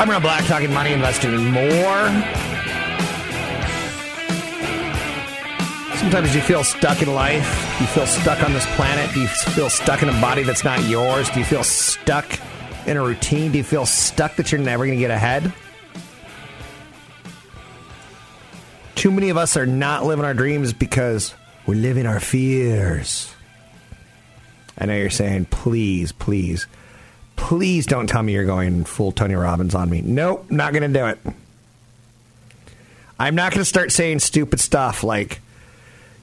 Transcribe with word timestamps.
I'm 0.00 0.08
Rob 0.08 0.22
Black, 0.22 0.46
talking 0.46 0.72
money, 0.72 0.94
investing, 0.94 1.34
and 1.34 1.52
more. 1.52 2.06
Sometimes 5.98 6.34
you 6.34 6.40
feel 6.40 6.64
stuck 6.64 7.02
in 7.02 7.12
life. 7.12 7.44
You 7.78 7.86
feel 7.86 8.06
stuck 8.06 8.42
on 8.42 8.54
this 8.54 8.64
planet. 8.76 9.14
You 9.14 9.28
feel 9.28 9.68
stuck 9.68 10.02
in 10.02 10.08
a 10.08 10.18
body 10.18 10.42
that's 10.42 10.64
not 10.64 10.82
yours? 10.84 11.28
Do 11.28 11.38
you 11.38 11.44
feel 11.44 11.62
stuck 11.62 12.24
in 12.86 12.96
a 12.96 13.04
routine? 13.04 13.52
Do 13.52 13.58
you 13.58 13.64
feel 13.64 13.84
stuck 13.84 14.36
that 14.36 14.50
you're 14.50 14.62
never 14.62 14.86
going 14.86 14.96
to 14.96 15.02
get 15.02 15.10
ahead? 15.10 15.52
Too 18.94 19.10
many 19.10 19.28
of 19.28 19.36
us 19.36 19.54
are 19.58 19.66
not 19.66 20.06
living 20.06 20.24
our 20.24 20.32
dreams 20.32 20.72
because 20.72 21.34
we're 21.66 21.74
living 21.74 22.06
our 22.06 22.20
fears. 22.20 23.34
I 24.78 24.86
know 24.86 24.96
you're 24.96 25.10
saying, 25.10 25.44
please, 25.50 26.10
please 26.10 26.66
Please 27.40 27.84
don't 27.86 28.06
tell 28.06 28.22
me 28.22 28.32
you're 28.32 28.44
going 28.44 28.84
full 28.84 29.10
Tony 29.10 29.34
Robbins 29.34 29.74
on 29.74 29.90
me. 29.90 30.02
Nope, 30.02 30.50
not 30.50 30.72
going 30.72 30.92
to 30.92 30.98
do 30.98 31.06
it. 31.06 31.18
I'm 33.18 33.34
not 33.34 33.50
going 33.50 33.60
to 33.60 33.66
start 33.66 33.90
saying 33.90 34.20
stupid 34.20 34.60
stuff 34.60 35.02
like, 35.02 35.40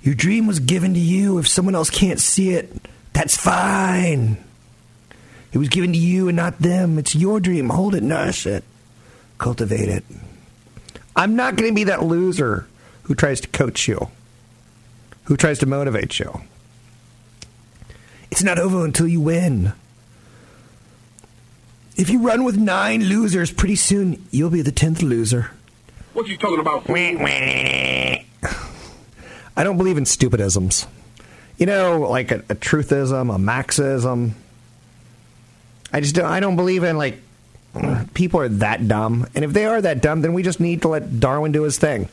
your 0.02 0.16
dream 0.16 0.48
was 0.48 0.60
given 0.60 0.94
to 0.94 1.00
you. 1.00 1.38
If 1.38 1.48
someone 1.48 1.76
else 1.76 1.90
can't 1.90 2.20
see 2.20 2.52
it, 2.52 2.72
that's 3.12 3.36
fine. 3.36 4.38
It 5.52 5.58
was 5.58 5.68
given 5.70 5.92
to 5.92 6.00
you 6.00 6.30
and 6.30 6.38
not 6.38 6.60
them. 6.60 6.98
It's 6.98 7.14
your 7.14 7.40
dream. 7.40 7.70
Hold 7.70 7.94
it, 7.94 8.04
nourish 8.04 8.46
it, 8.48 8.64
cultivate 9.38 9.90
it. 9.90 10.06
I'm 11.16 11.36
not 11.36 11.56
going 11.58 11.70
to 11.70 11.76
be 11.76 11.84
that 11.86 12.04
loser 12.04 12.68
who 13.04 13.16
tries 13.16 13.42
to 13.42 13.48
coach 13.50 13.88
you, 13.88 14.10
who 15.26 15.36
tries 15.36 15.60
to 15.60 15.66
motivate 15.66 16.20
you. 16.20 16.42
It's 18.32 18.44
not 18.44 18.60
over 18.60 18.86
until 18.86 19.08
you 19.08 19.20
win. 19.20 19.74
If 21.98 22.10
you 22.12 22.20
run 22.20 22.44
with 22.44 22.58
nine 22.58 23.04
losers, 23.04 23.52
pretty 23.52 23.76
soon 23.76 24.24
you'll 24.30 24.52
be 24.52 24.62
the 24.62 24.72
tenth 24.72 25.02
loser. 25.02 25.50
What 26.14 26.28
are 26.28 26.30
you 26.30 26.38
talking 26.38 26.60
about? 26.60 26.88
I 29.58 29.64
don't 29.64 29.78
believe 29.78 29.98
in 29.98 30.04
stupidisms. 30.04 30.86
You 31.58 31.66
know, 31.66 32.02
like 32.02 32.32
a, 32.32 32.40
a 32.50 32.56
truthism, 32.56 33.34
a 33.34 33.40
maxism. 33.40 34.34
I 35.92 36.00
just 36.00 36.14
don't. 36.14 36.26
I 36.26 36.40
don't 36.40 36.56
believe 36.56 36.84
in 36.84 36.98
like 36.98 37.20
people 38.14 38.42
are 38.42 38.50
that 38.50 38.88
dumb. 38.88 39.28
And 39.34 39.44
if 39.44 39.54
they 39.54 39.66
are 39.66 39.82
that 39.82 40.02
dumb, 40.02 40.22
then 40.22 40.34
we 40.34 40.44
just 40.44 40.60
need 40.60 40.84
to 40.84 40.90
let 40.90 41.20
Darwin 41.20 41.52
do 41.52 41.64
his 41.64 41.80
thing. 41.80 42.10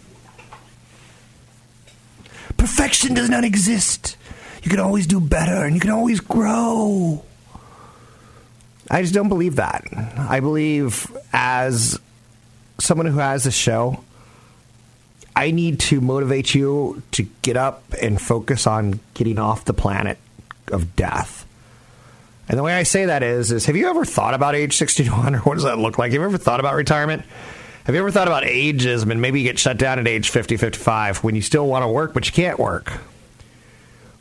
Perfection 2.56 3.12
does 3.12 3.28
not 3.28 3.44
exist. 3.44 4.16
You 4.62 4.70
can 4.70 4.80
always 4.80 5.06
do 5.06 5.20
better, 5.20 5.64
and 5.64 5.74
you 5.74 5.80
can 5.80 5.90
always 5.90 6.20
grow. 6.20 7.22
I 8.90 9.02
just 9.02 9.14
don't 9.14 9.28
believe 9.28 9.56
that. 9.56 9.84
I 10.16 10.40
believe 10.40 11.10
as 11.32 11.98
someone 12.78 13.06
who 13.06 13.18
has 13.18 13.46
a 13.46 13.50
show, 13.50 14.02
I 15.36 15.50
need 15.50 15.80
to 15.80 16.00
motivate 16.00 16.54
you 16.54 17.02
to 17.12 17.24
get 17.42 17.56
up 17.56 17.82
and 18.00 18.20
focus 18.20 18.66
on 18.66 19.00
getting 19.14 19.38
off 19.38 19.64
the 19.64 19.74
planet 19.74 20.18
of 20.68 20.94
death. 20.96 21.46
And 22.48 22.58
the 22.58 22.62
way 22.62 22.74
I 22.74 22.82
say 22.82 23.06
that 23.06 23.22
is, 23.22 23.50
is 23.50 23.66
have 23.66 23.76
you 23.76 23.88
ever 23.88 24.04
thought 24.04 24.34
about 24.34 24.54
age 24.54 24.76
61 24.76 25.34
or 25.34 25.38
what 25.40 25.54
does 25.54 25.64
that 25.64 25.78
look 25.78 25.98
like? 25.98 26.12
Have 26.12 26.20
you 26.20 26.26
ever 26.26 26.38
thought 26.38 26.60
about 26.60 26.74
retirement? 26.74 27.24
Have 27.84 27.94
you 27.94 28.00
ever 28.00 28.10
thought 28.10 28.28
about 28.28 28.44
ageism 28.44 29.10
and 29.10 29.20
maybe 29.20 29.40
you 29.40 29.48
get 29.48 29.58
shut 29.58 29.78
down 29.78 29.98
at 29.98 30.06
age 30.06 30.30
50, 30.30 30.56
55 30.56 31.24
when 31.24 31.34
you 31.34 31.42
still 31.42 31.66
want 31.66 31.82
to 31.82 31.88
work 31.88 32.14
but 32.14 32.26
you 32.26 32.32
can't 32.32 32.58
work? 32.58 32.92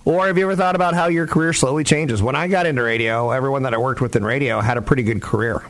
Or 0.05 0.27
have 0.27 0.37
you 0.37 0.43
ever 0.43 0.55
thought 0.55 0.75
about 0.75 0.93
how 0.93 1.07
your 1.07 1.27
career 1.27 1.53
slowly 1.53 1.83
changes? 1.83 2.21
When 2.21 2.35
I 2.35 2.47
got 2.47 2.65
into 2.65 2.83
radio, 2.83 3.31
everyone 3.31 3.63
that 3.63 3.73
I 3.73 3.77
worked 3.77 4.01
with 4.01 4.15
in 4.15 4.25
radio 4.25 4.59
had 4.59 4.77
a 4.77 4.81
pretty 4.81 5.03
good 5.03 5.21
career. 5.21 5.63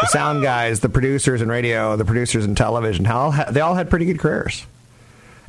The 0.00 0.06
sound 0.06 0.42
guys, 0.42 0.80
the 0.80 0.88
producers 0.88 1.42
in 1.42 1.48
radio, 1.48 1.96
the 1.96 2.04
producers 2.04 2.44
in 2.44 2.54
television, 2.54 3.04
they 3.04 3.60
all 3.60 3.74
had 3.74 3.90
pretty 3.90 4.04
good 4.06 4.20
careers. 4.20 4.64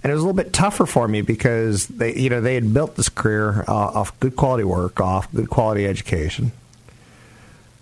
And 0.04 0.10
it 0.10 0.16
was 0.16 0.24
a 0.24 0.26
little 0.26 0.44
bit 0.44 0.52
tougher 0.52 0.88
for 0.88 1.08
me 1.08 1.22
because 1.22 1.86
they, 1.88 2.16
you 2.16 2.32
know, 2.32 2.42
they 2.42 2.56
had 2.56 2.74
built 2.74 2.96
this 2.96 3.08
career 3.08 3.64
uh, 3.68 3.72
off 3.72 4.20
good 4.20 4.36
quality 4.36 4.64
work, 4.64 5.00
off 5.00 5.32
good 5.32 5.50
quality 5.50 5.86
education. 5.86 6.52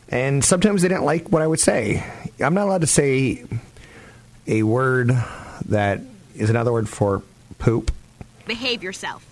And 0.09 0.43
sometimes 0.43 0.81
they 0.81 0.89
didn't 0.89 1.05
like 1.05 1.29
what 1.29 1.41
I 1.41 1.47
would 1.47 1.61
say. 1.61 2.05
I'm 2.41 2.53
not 2.53 2.65
allowed 2.65 2.81
to 2.81 2.87
say 2.87 3.45
a 4.47 4.63
word 4.63 5.11
that 5.67 6.01
is 6.35 6.49
another 6.49 6.73
word 6.73 6.89
for 6.89 7.23
poop. 7.57 7.91
Behave 8.45 8.83
yourself. 8.83 9.25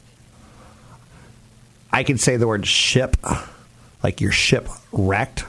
I 1.97 2.03
can 2.03 2.19
say 2.19 2.37
the 2.37 2.45
word 2.45 2.67
ship, 2.67 3.17
like 4.03 4.21
your 4.21 4.31
ship 4.31 4.69
wrecked. 4.91 5.45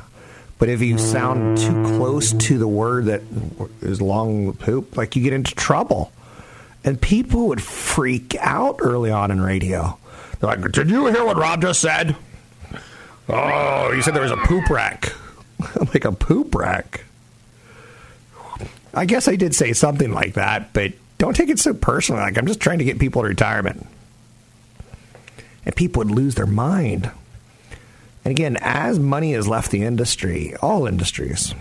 But 0.59 0.71
if 0.71 0.81
you 0.81 0.97
sound 0.97 1.59
too 1.59 1.85
close 1.99 2.33
to 2.33 2.57
the 2.57 2.67
word 2.67 3.05
that 3.05 3.21
is 3.83 4.01
long 4.01 4.55
poop, 4.55 4.97
like 4.97 5.15
you 5.15 5.23
get 5.23 5.35
into 5.35 5.55
trouble. 5.55 6.11
And 6.85 6.99
people 6.99 7.49
would 7.49 7.61
freak 7.61 8.35
out 8.41 8.77
early 8.81 9.11
on 9.11 9.31
in 9.31 9.43
radio. 9.43 9.99
They're 10.41 10.49
like, 10.49 10.73
Did 10.73 10.89
you 10.89 11.09
hear 11.09 11.23
what 11.23 11.37
Rob 11.37 11.61
just 11.61 11.83
said? 11.83 12.17
Oh, 13.29 13.93
you 13.93 14.01
said 14.01 14.15
there 14.15 14.23
was 14.23 14.31
a 14.31 14.39
poop 14.39 14.71
wreck. 14.71 15.13
like 15.79 16.07
a 16.07 16.13
poop 16.13 16.55
wreck. 16.55 17.05
I 18.95 19.05
guess 19.05 19.29
I 19.29 19.37
did 19.37 19.55
say 19.55 19.75
something 19.75 20.13
like 20.13 20.33
that, 20.33 20.73
but 20.73 20.95
don't 21.19 21.37
take 21.37 21.51
it 21.51 21.59
so 21.59 21.75
personally. 21.75 22.23
Like, 22.23 22.39
I'm 22.39 22.47
just 22.47 22.61
trying 22.61 22.79
to 22.79 22.87
get 22.87 22.99
people 22.99 23.21
to 23.21 23.29
retirement 23.29 23.87
and 25.65 25.75
people 25.75 26.01
would 26.01 26.11
lose 26.11 26.35
their 26.35 26.47
mind. 26.47 27.11
And 28.25 28.33
again, 28.33 28.59
as 28.61 28.99
money 28.99 29.33
has 29.33 29.49
left 29.49 29.71
the 29.71 29.83
industry, 29.83 30.55
all 30.61 30.87
industries, 30.87 31.55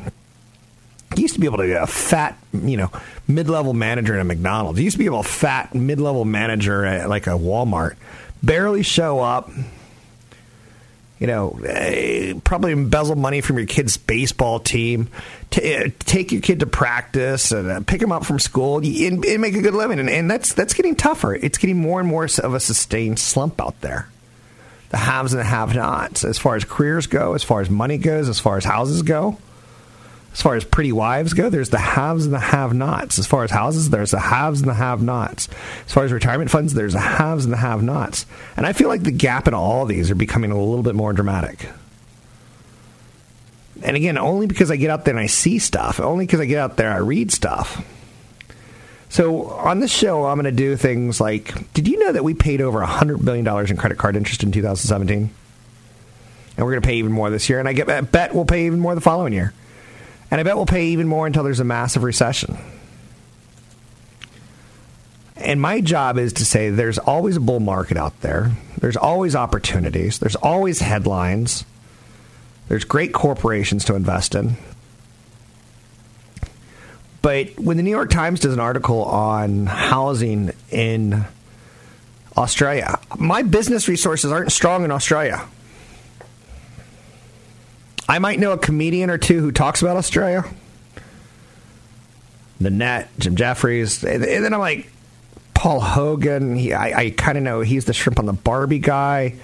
you 1.16 1.22
used 1.22 1.36
to 1.36 1.40
be 1.40 1.48
able 1.48 1.58
to 1.58 1.64
be 1.64 1.72
a 1.72 1.88
fat, 1.88 2.38
you 2.54 2.78
know, 2.78 2.92
mid-level 3.28 3.74
manager 3.74 4.16
at 4.16 4.22
a 4.22 4.24
McDonald's. 4.24 4.80
You 4.80 4.86
used 4.86 4.96
to 4.96 5.00
be 5.00 5.06
able 5.06 5.24
fat 5.24 5.74
mid-level 5.74 6.26
manager 6.26 6.86
at 6.86 7.10
like 7.10 7.28
a 7.28 7.32
Walmart, 7.32 7.96
barely 8.44 8.84
show 8.84 9.20
up, 9.20 9.50
you 11.20 11.28
know, 11.28 11.60
eh, 11.66 12.34
probably 12.44 12.72
embezzle 12.72 13.16
money 13.16 13.42
from 13.42 13.58
your 13.58 13.66
kid's 13.66 13.98
baseball 13.98 14.60
team, 14.60 15.10
t- 15.52 15.62
eh, 15.62 15.90
take 16.00 16.32
your 16.32 16.42
kid 16.42 16.60
to 16.60 16.66
practice 16.68 17.52
and 17.52 17.70
uh, 17.70 17.82
pick 17.82 18.02
him 18.02 18.12
up 18.12 18.26
from 18.26 18.40
school 18.40 18.78
and, 18.78 19.26
and 19.26 19.42
make 19.42 19.56
a 19.56 19.62
good 19.62 19.74
living. 19.74 20.00
And, 20.00 20.10
and, 20.10 20.30
that's 20.30 20.54
that's 20.54 20.74
getting 20.74 20.96
tougher. 20.96 21.36
It's 21.36 21.58
getting 21.58 21.80
more 21.80 22.00
and 22.00 22.08
more 22.10 22.26
of 22.26 22.54
a 22.54 22.60
sustained 22.60 23.20
slump 23.20 23.62
out 23.62 23.80
there. 23.82 24.10
the 24.90 24.98
haves 24.98 25.34
and 25.34 25.40
the 25.40 25.46
have 25.46 25.76
nots 25.76 26.24
as 26.24 26.38
far 26.38 26.56
as 26.56 26.64
careers 26.64 27.08
go, 27.08 27.34
as 27.34 27.44
far 27.44 27.62
as 27.62 27.70
money 27.70 27.98
goes, 27.98 28.30
as 28.30 28.40
far 28.40 28.58
as 28.58 28.66
houses 28.66 29.02
go. 29.02 29.38
As 30.34 30.44
far 30.44 30.54
as 30.54 30.64
pretty 30.64 30.92
wives 30.92 31.34
go, 31.34 31.50
there's 31.50 31.72
the 31.72 31.80
haves 31.80 32.26
and 32.26 32.34
the 32.34 32.40
have 32.40 32.72
nots. 32.72 33.18
As 33.18 33.26
far 33.26 33.44
as 33.44 33.50
houses, 33.50 33.90
there's 33.90 34.12
the 34.12 34.20
haves 34.20 34.62
and 34.62 34.70
the 34.70 34.76
have 34.76 35.02
nots. 35.02 35.50
As 35.88 35.94
far 35.94 36.04
as 36.04 36.12
retirement 36.12 36.52
funds, 36.52 36.76
there's 36.76 36.94
the 36.94 37.00
haves 37.00 37.46
and 37.46 37.52
the 37.52 37.58
have 37.58 37.82
nots. 37.82 38.28
And 38.56 38.64
I 38.64 38.74
feel 38.74 38.88
like 38.88 39.02
the 39.02 39.10
gap 39.10 39.48
in 39.48 39.56
all 39.56 39.82
of 39.82 39.90
these 39.90 40.12
are 40.12 40.16
becoming 40.16 40.52
a 40.52 40.60
little 40.60 40.84
bit 40.84 40.94
more 40.94 41.12
dramatic. 41.12 41.68
And 43.84 43.96
again, 43.96 44.18
only 44.18 44.48
because 44.48 44.72
I 44.72 44.76
get 44.76 44.90
out 44.90 45.06
there 45.06 45.14
and 45.14 45.20
I 45.20 45.28
see 45.28 45.60
stuff, 45.60 46.00
only 46.00 46.26
because 46.26 46.40
I 46.40 46.46
get 46.46 46.60
out 46.60 46.78
there 46.78 46.92
I 46.92 46.98
read 46.98 47.32
stuff. 47.32 47.86
So 49.10 49.46
on 49.50 49.80
this 49.80 49.92
show, 49.92 50.26
I'm 50.26 50.36
going 50.36 50.46
to 50.46 50.52
do 50.52 50.76
things 50.76 51.22
like 51.22 51.74
Did 51.74 51.88
you 51.88 52.00
know 52.00 52.12
that 52.12 52.24
we 52.24 52.34
paid 52.34 52.62
over 52.62 52.80
$100 52.80 53.24
billion 53.24 53.48
in 53.70 53.78
credit 53.78 53.98
card 53.98 54.16
interest 54.16 54.44
in 54.44 54.52
2017? 54.52 55.30
And 56.58 56.66
we're 56.66 56.72
going 56.72 56.82
to 56.82 56.88
pay 56.88 56.96
even 56.96 57.12
more 57.12 57.30
this 57.30 57.50
year. 57.50 57.60
And 57.60 57.68
I, 57.68 57.74
get, 57.74 57.90
I 57.90 58.02
bet 58.02 58.34
we'll 58.34 58.46
pay 58.46 58.66
even 58.66 58.80
more 58.80 58.96
the 58.96 59.02
following 59.02 59.32
year. 59.32 59.54
And 60.32 60.42
I 60.42 60.44
bet 60.44 60.56
we'll 60.56 60.66
pay 60.66 60.88
even 60.88 61.08
more 61.08 61.28
until 61.28 61.44
there's 61.44 61.60
a 61.60 61.64
massive 61.64 62.04
recession. 62.04 62.58
And 65.36 65.62
my 65.62 65.82
job 65.82 66.18
is 66.18 66.34
to 66.34 66.46
say 66.46 66.72
there's 66.72 66.98
always 66.98 67.38
a 67.38 67.40
bull 67.40 67.60
market 67.60 67.96
out 67.96 68.20
there. 68.22 68.52
There's 68.80 68.98
always 68.98 69.36
opportunities. 69.36 70.20
There's 70.20 70.36
always 70.36 70.80
headlines. 70.80 71.64
There's 72.68 72.84
great 72.84 73.14
corporations 73.14 73.86
to 73.86 73.96
invest 73.96 74.36
in. 74.36 74.58
But 77.22 77.60
when 77.60 77.78
the 77.78 77.84
New 77.84 77.92
York 77.92 78.10
Times 78.10 78.40
does 78.40 78.54
an 78.54 78.60
article 78.60 79.04
on 79.04 79.66
housing 79.66 80.54
in 80.72 81.26
Australia, 82.38 83.00
my 83.18 83.42
business 83.42 83.88
resources 83.88 84.32
aren't 84.32 84.52
strong 84.52 84.84
in 84.86 84.92
Australia. 84.92 85.46
I 88.08 88.20
might 88.20 88.40
know 88.40 88.54
a 88.54 88.58
comedian 88.58 89.10
or 89.10 89.18
two 89.18 89.42
who 89.42 89.52
talks 89.52 89.82
about 89.82 89.98
Australia. 89.98 90.46
The 92.60 92.70
Net, 92.70 93.10
Jim 93.20 93.36
Jefferies, 93.36 94.04
and 94.04 94.24
then 94.24 94.54
I'm 94.54 94.60
like 94.60 94.90
Paul 95.54 95.80
Hogan. 95.80 96.56
He, 96.56 96.74
I, 96.74 97.00
I 97.00 97.10
kind 97.12 97.38
of 97.38 97.44
know 97.44 97.62
he's 97.62 97.86
the 97.86 97.94
shrimp 97.94 98.20
on 98.20 98.26
the 98.26 98.34
Barbie 98.34 98.80
guy, 98.80 99.36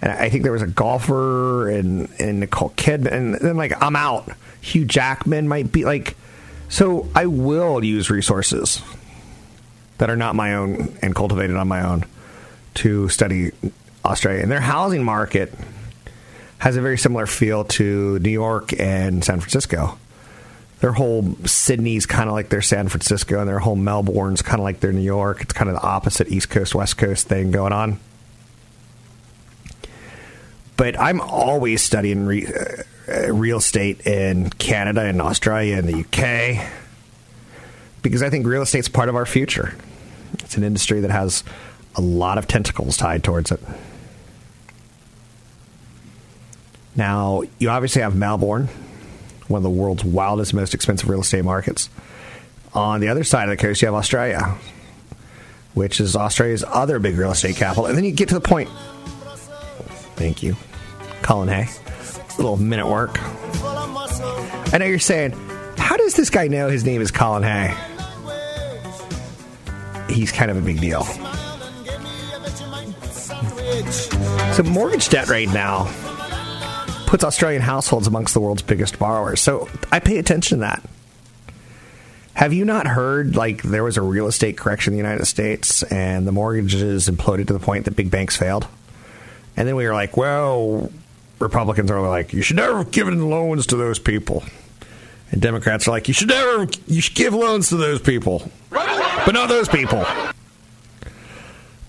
and 0.00 0.12
I 0.12 0.28
think 0.28 0.42
there 0.44 0.52
was 0.52 0.62
a 0.62 0.66
golfer 0.66 1.68
and 1.68 2.08
and 2.18 2.40
Nicole 2.40 2.70
Kidman, 2.70 3.12
and 3.12 3.34
then 3.34 3.56
like 3.56 3.80
I'm 3.82 3.96
out. 3.96 4.30
Hugh 4.60 4.84
Jackman 4.84 5.48
might 5.48 5.70
be 5.70 5.84
like, 5.84 6.16
so 6.68 7.08
I 7.14 7.26
will 7.26 7.84
use 7.84 8.10
resources 8.10 8.82
that 9.98 10.10
are 10.10 10.16
not 10.16 10.34
my 10.34 10.54
own 10.54 10.96
and 11.02 11.14
cultivated 11.14 11.56
on 11.56 11.68
my 11.68 11.84
own 11.84 12.04
to 12.74 13.08
study 13.08 13.52
Australia 14.04 14.42
and 14.42 14.50
their 14.50 14.60
housing 14.60 15.04
market 15.04 15.52
has 16.58 16.76
a 16.76 16.80
very 16.80 16.98
similar 16.98 17.26
feel 17.26 17.64
to 17.64 18.18
New 18.18 18.30
York 18.30 18.78
and 18.78 19.24
San 19.24 19.40
Francisco. 19.40 19.98
Their 20.80 20.92
whole 20.92 21.36
Sydney's 21.44 22.06
kind 22.06 22.28
of 22.28 22.34
like 22.34 22.50
their 22.50 22.62
San 22.62 22.88
Francisco, 22.88 23.40
and 23.40 23.48
their 23.48 23.58
whole 23.58 23.74
Melbourne's 23.76 24.42
kind 24.42 24.60
of 24.60 24.64
like 24.64 24.80
their 24.80 24.92
New 24.92 25.00
York. 25.02 25.40
It's 25.40 25.52
kind 25.52 25.68
of 25.68 25.74
the 25.76 25.82
opposite 25.82 26.28
East 26.28 26.50
Coast 26.50 26.74
West 26.74 26.96
Coast 26.96 27.26
thing 27.26 27.50
going 27.50 27.72
on. 27.72 27.98
But 30.78 30.98
I'm 30.98 31.20
always 31.20 31.82
studying 31.82 32.24
re- 32.24 32.46
uh, 32.46 33.32
real 33.32 33.58
estate 33.58 34.06
in 34.06 34.48
Canada 34.48 35.02
and 35.02 35.20
Australia 35.20 35.76
and 35.76 35.86
the 35.86 36.00
UK 36.00 36.66
because 38.00 38.22
I 38.22 38.30
think 38.30 38.46
real 38.46 38.62
estate's 38.62 38.88
part 38.88 39.08
of 39.08 39.16
our 39.16 39.26
future. 39.26 39.74
It's 40.38 40.56
an 40.56 40.64
industry 40.64 41.00
that 41.00 41.10
has 41.10 41.44
a 41.94 42.00
lot 42.00 42.38
of 42.38 42.46
tentacles 42.46 42.96
tied 42.96 43.24
towards 43.24 43.50
it. 43.50 43.60
Now, 46.94 47.42
you 47.58 47.70
obviously 47.70 48.02
have 48.02 48.16
Melbourne, 48.16 48.68
one 49.46 49.58
of 49.58 49.62
the 49.62 49.70
world's 49.70 50.04
wildest, 50.04 50.54
most 50.54 50.74
expensive 50.74 51.08
real 51.08 51.20
estate 51.20 51.44
markets. 51.44 51.90
On 52.72 53.00
the 53.00 53.08
other 53.08 53.24
side 53.24 53.48
of 53.48 53.50
the 53.50 53.56
coast, 53.56 53.82
you 53.82 53.86
have 53.86 53.94
Australia, 53.94 54.56
which 55.74 56.00
is 56.00 56.16
Australia's 56.16 56.64
other 56.66 56.98
big 56.98 57.16
real 57.16 57.32
estate 57.32 57.56
capital. 57.56 57.86
And 57.86 57.96
then 57.96 58.04
you 58.04 58.12
get 58.12 58.28
to 58.28 58.34
the 58.34 58.40
point. 58.40 58.68
Thank 60.16 60.42
you, 60.42 60.54
Colin 61.22 61.48
Hay. 61.48 61.68
Little 62.36 62.56
minute 62.56 62.86
work. 62.86 63.18
I 64.72 64.78
know 64.78 64.86
you're 64.86 64.98
saying, 64.98 65.32
how 65.76 65.96
does 65.96 66.14
this 66.14 66.30
guy 66.30 66.48
know 66.48 66.68
his 66.68 66.84
name 66.84 67.00
is 67.00 67.10
Colin 67.10 67.42
Hay? 67.42 67.74
He's 70.12 70.32
kind 70.32 70.50
of 70.50 70.56
a 70.56 70.60
big 70.60 70.80
deal. 70.80 71.04
So, 74.52 74.62
mortgage 74.64 75.08
debt 75.08 75.28
right 75.28 75.48
now 75.48 75.86
puts 77.08 77.24
Australian 77.24 77.62
households 77.62 78.06
amongst 78.06 78.34
the 78.34 78.40
world's 78.40 78.60
biggest 78.60 78.98
borrowers. 78.98 79.40
So 79.40 79.66
I 79.90 79.98
pay 79.98 80.18
attention 80.18 80.58
to 80.58 80.60
that. 80.60 80.82
Have 82.34 82.52
you 82.52 82.66
not 82.66 82.86
heard 82.86 83.34
like 83.34 83.62
there 83.62 83.82
was 83.82 83.96
a 83.96 84.02
real 84.02 84.26
estate 84.26 84.58
correction 84.58 84.92
in 84.92 84.98
the 84.98 85.02
United 85.02 85.24
States 85.24 85.82
and 85.84 86.26
the 86.26 86.32
mortgages 86.32 87.08
imploded 87.08 87.46
to 87.46 87.54
the 87.54 87.58
point 87.58 87.86
that 87.86 87.96
big 87.96 88.10
banks 88.10 88.36
failed? 88.36 88.66
And 89.56 89.66
then 89.66 89.74
we 89.74 89.86
were 89.86 89.94
like, 89.94 90.18
well, 90.18 90.92
Republicans 91.38 91.90
are 91.90 92.00
like, 92.06 92.32
you 92.32 92.42
should 92.42 92.56
never 92.56 92.78
have 92.78 92.90
given 92.90 93.28
loans 93.30 93.66
to 93.66 93.76
those 93.76 93.98
people. 93.98 94.42
And 95.30 95.40
Democrats 95.42 95.86
are 95.86 95.90
like, 95.90 96.08
you 96.08 96.14
should 96.14 96.28
never, 96.28 96.66
you 96.86 97.00
should 97.00 97.14
give 97.14 97.34
loans 97.34 97.68
to 97.68 97.76
those 97.76 98.00
people, 98.00 98.50
but 98.70 99.32
not 99.32 99.48
those 99.48 99.68
people. 99.68 100.04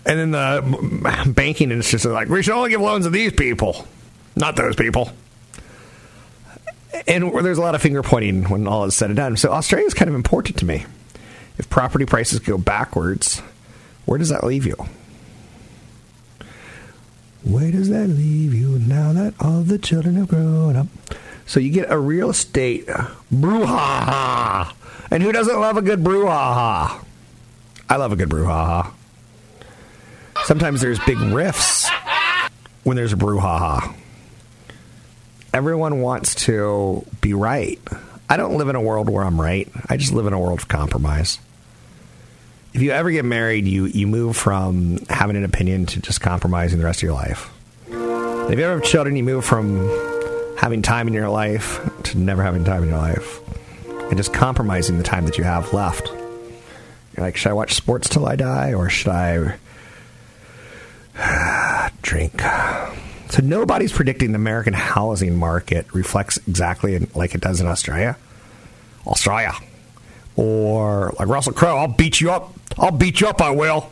And 0.06 0.20
then 0.20 0.32
the 0.32 1.32
banking 1.36 1.72
industry 1.72 1.98
is 1.98 2.06
like, 2.06 2.30
we 2.30 2.44
should 2.44 2.54
only 2.54 2.70
give 2.70 2.82
loans 2.82 3.06
to 3.06 3.10
these 3.10 3.32
people. 3.32 3.88
Not 4.36 4.56
those 4.56 4.76
people. 4.76 5.12
And 7.08 7.32
there's 7.44 7.58
a 7.58 7.62
lot 7.62 7.76
of 7.76 7.82
finger 7.82 8.04
pointing 8.04 8.50
when 8.50 8.68
all 8.68 8.86
is 8.86 8.96
said 8.96 9.10
and 9.10 9.18
done. 9.18 9.38
So 9.38 9.52
Australia 9.52 9.88
is 9.88 9.94
kind 9.94 10.10
of 10.10 10.16
important 10.16 10.58
to 10.58 10.66
me. 10.66 10.86
If 11.58 11.70
property 11.70 12.06
prices 12.06 12.40
go 12.40 12.58
backwards, 12.58 13.40
where 14.06 14.18
does 14.18 14.30
that 14.30 14.44
leave 14.44 14.66
you? 14.66 14.76
Where 17.44 17.72
does 17.72 17.90
that 17.90 18.08
leave 18.08 18.54
you 18.54 18.80
now 18.80 19.14
that 19.14 19.34
all 19.40 19.62
the 19.62 19.78
children 19.78 20.16
have 20.16 20.28
grown 20.28 20.76
up? 20.76 20.88
So 21.46 21.60
you 21.60 21.72
get 21.72 21.92
a 21.92 21.98
real 21.98 22.30
estate 22.30 22.88
uh, 22.90 23.08
brouhaha. 23.34 24.74
And 25.12 25.24
who 25.24 25.32
doesn't 25.32 25.60
love 25.60 25.78
a 25.78 25.82
good 25.82 26.04
brouhaha? 26.04 27.04
I 27.90 27.96
love 27.96 28.12
a 28.12 28.16
good 28.16 28.30
brouhaha. 28.30 28.92
Sometimes 30.44 30.82
there's 30.82 31.00
big 31.00 31.18
riffs 31.18 31.90
when 32.84 32.96
there's 32.96 33.14
a 33.14 33.18
brouhaha 33.18 33.96
everyone 35.54 36.02
wants 36.02 36.36
to 36.36 37.06
be 37.22 37.34
right. 37.34 37.80
I 38.30 38.38
don't 38.38 38.58
live 38.58 38.70
in 38.70 38.76
a 38.76 38.82
world 38.82 39.10
where 39.10 39.24
I'm 39.24 39.40
right. 39.40 39.68
I 39.90 39.98
just 39.98 40.14
live 40.14 40.28
in 40.28 40.34
a 40.34 40.40
world 40.40 40.60
of 40.60 40.68
compromise. 40.68 41.40
If 42.74 42.82
you 42.82 42.92
ever 42.92 43.10
get 43.10 43.26
married, 43.26 43.66
you, 43.66 43.86
you 43.86 44.06
move 44.06 44.38
from 44.38 45.00
having 45.10 45.36
an 45.36 45.44
opinion 45.44 45.88
to 45.88 46.02
just 46.02 46.22
compromising 46.22 46.78
the 46.80 46.86
rest 46.86 47.00
of 47.00 47.04
your 47.04 47.14
life. 47.14 47.52
if 47.88 48.58
you 48.58 48.64
ever 48.64 48.76
have 48.76 48.84
children, 48.84 49.16
you 49.16 49.24
move 49.24 49.44
from 49.44 49.88
having 50.58 50.82
time 50.82 51.08
in 51.08 51.14
your 51.14 51.30
life 51.30 51.80
to 52.04 52.18
never 52.18 52.44
having 52.44 52.64
time 52.64 52.84
in 52.84 52.90
your 52.90 52.98
life 52.98 53.40
and 53.88 54.18
just 54.18 54.34
compromising 54.34 54.98
the 54.98 55.04
time 55.04 55.26
that 55.26 55.38
you 55.38 55.44
have 55.44 55.74
left. 55.74 56.08
You're 56.08 57.26
like, 57.26 57.38
should 57.38 57.50
I 57.50 57.54
watch 57.54 57.74
sports 57.74 58.08
till 58.08 58.28
I 58.28 58.36
die 58.36 58.74
or 58.74 58.90
should 58.90 59.12
I 59.12 59.58
drink? 62.02 62.42
So 63.30 63.42
nobody's 63.44 63.92
predicting 63.92 64.32
the 64.32 64.38
American 64.38 64.74
housing 64.74 65.36
market 65.36 65.92
reflects 65.94 66.38
exactly 66.48 67.00
like 67.16 67.36
it 67.36 67.42
does 67.42 67.62
in 67.62 67.68
Australia. 67.68 68.18
Australia. 69.08 69.54
Or 70.40 71.14
like 71.20 71.28
Russell 71.28 71.52
Crowe, 71.52 71.76
I'll 71.76 71.90
beat 71.90 72.22
you 72.22 72.32
up. 72.32 72.54
I'll 72.78 72.92
beat 72.92 73.20
you 73.20 73.28
up, 73.28 73.42
I 73.42 73.50
will. 73.50 73.92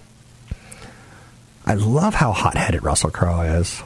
I 1.65 1.73
love 1.73 2.13
how 2.13 2.31
hot 2.31 2.55
headed 2.55 2.83
Russell 2.83 3.09
Crowe 3.09 3.41
is. 3.41 3.83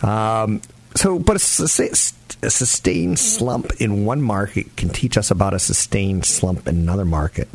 Um, 0.00 0.62
so, 0.94 1.18
but 1.18 1.34
a, 1.34 1.40
sustained 1.40 3.18
slump 3.18 3.72
in 3.80 4.04
one 4.04 4.22
market 4.22 4.76
can 4.76 4.90
teach 4.90 5.18
us 5.18 5.32
about 5.32 5.54
a 5.54 5.58
sustained 5.58 6.24
slump 6.24 6.68
in 6.68 6.76
another 6.76 7.04
market. 7.04 7.48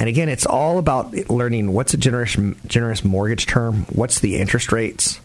And 0.00 0.08
again, 0.08 0.28
it's 0.28 0.46
all 0.46 0.78
about 0.78 1.14
learning 1.30 1.72
what's 1.72 1.94
a 1.94 1.96
generous 1.96 2.36
generous 2.66 3.04
mortgage 3.04 3.46
term, 3.46 3.86
what's 3.92 4.18
the 4.18 4.38
interest 4.38 4.72
rates, 4.72 5.20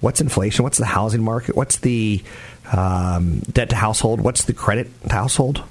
what's 0.00 0.20
inflation, 0.20 0.64
what's 0.64 0.78
the 0.78 0.84
housing 0.84 1.22
market, 1.22 1.54
what's 1.54 1.76
the 1.76 2.24
um, 2.72 3.38
debt 3.52 3.70
to 3.70 3.76
household, 3.76 4.20
what's 4.20 4.42
the 4.46 4.52
credit 4.52 4.88
to 5.02 5.14
household, 5.14 5.62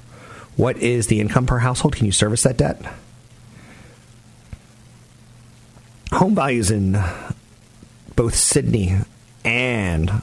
what 0.58 0.76
is 0.78 1.06
the 1.06 1.20
income 1.20 1.46
per 1.46 1.58
household? 1.58 1.94
Can 1.94 2.04
you 2.04 2.12
service 2.12 2.42
that 2.42 2.56
debt? 2.56 2.82
Home 6.12 6.34
values 6.34 6.72
in 6.72 7.00
both 8.16 8.34
Sydney 8.34 8.96
and 9.44 10.20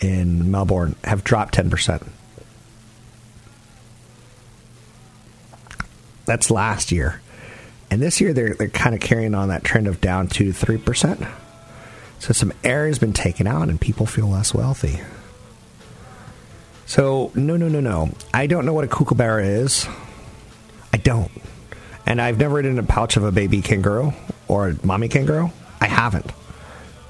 in 0.00 0.50
Melbourne 0.50 0.96
have 1.04 1.22
dropped 1.22 1.54
ten 1.54 1.70
percent. 1.70 2.02
That's 6.26 6.50
last 6.50 6.90
year. 6.90 7.20
And 7.92 8.02
this 8.02 8.20
year 8.20 8.32
they're 8.32 8.54
they're 8.54 8.68
kind 8.68 8.94
of 8.96 9.00
carrying 9.00 9.36
on 9.36 9.50
that 9.50 9.62
trend 9.62 9.86
of 9.86 10.00
down 10.00 10.26
two 10.26 10.46
to 10.46 10.52
three 10.52 10.78
percent. 10.78 11.20
So 12.18 12.32
some 12.32 12.52
air 12.64 12.88
has 12.88 12.98
been 12.98 13.12
taken 13.12 13.46
out 13.46 13.68
and 13.68 13.80
people 13.80 14.04
feel 14.04 14.26
less 14.26 14.52
wealthy. 14.52 15.00
So, 16.88 17.30
no, 17.34 17.58
no, 17.58 17.68
no, 17.68 17.80
no. 17.80 18.10
I 18.32 18.46
don't 18.46 18.64
know 18.64 18.72
what 18.72 18.84
a 18.84 18.88
kookaburra 18.88 19.44
is. 19.44 19.86
I 20.90 20.96
don't. 20.96 21.30
And 22.06 22.18
I've 22.18 22.38
never 22.38 22.58
eaten 22.58 22.78
a 22.78 22.82
pouch 22.82 23.18
of 23.18 23.24
a 23.24 23.30
baby 23.30 23.60
kangaroo 23.60 24.14
or 24.48 24.68
a 24.68 24.86
mommy 24.86 25.08
kangaroo. 25.08 25.50
I 25.82 25.86
haven't. 25.86 26.32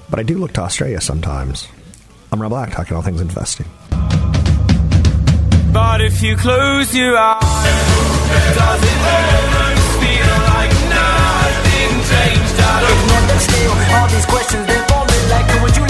But 0.09 0.19
I 0.19 0.23
do 0.23 0.37
look 0.37 0.51
to 0.53 0.61
Australia 0.61 0.99
sometimes. 0.99 1.69
I'm 2.29 2.41
Rob 2.41 2.51
Black, 2.51 2.71
talking 2.71 2.97
all 2.97 3.01
things 3.01 3.21
investing. 3.21 3.67
But 5.71 6.01
if 6.01 6.21
you 6.21 6.35
close 6.35 6.93
your 6.93 7.15
eyes, 7.17 7.39
does 7.39 8.83
it 8.83 8.99
almost 8.99 9.87
feel 10.03 10.35
like 10.51 10.73
nothing 10.91 11.91
changed 12.03 12.59
at 12.59 12.83
all? 12.83 13.07
nothing 13.07 13.39
still. 13.47 13.71
All 13.95 14.07
these 14.11 14.25
questions 14.25 14.67
they 14.67 14.81
for 14.91 15.05
me 15.07 15.17
like 15.31 15.45
who 15.51 15.63
would 15.63 15.77
you 15.77 15.88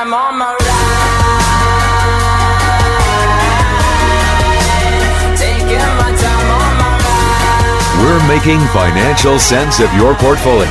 taking 0.00 0.10
my 0.10 0.14
time 0.14 0.14
on 0.14 0.38
my 0.38 0.54
ride. 0.54 1.76
Taking 5.36 5.76
my 5.76 6.12
time 6.16 6.50
on 6.50 6.76
my 6.78 6.96
ride. 7.04 8.00
We're 8.00 8.22
making 8.28 8.60
financial 8.68 9.38
sense 9.38 9.80
of 9.80 9.92
your 9.94 10.14
portfolio. 10.14 10.68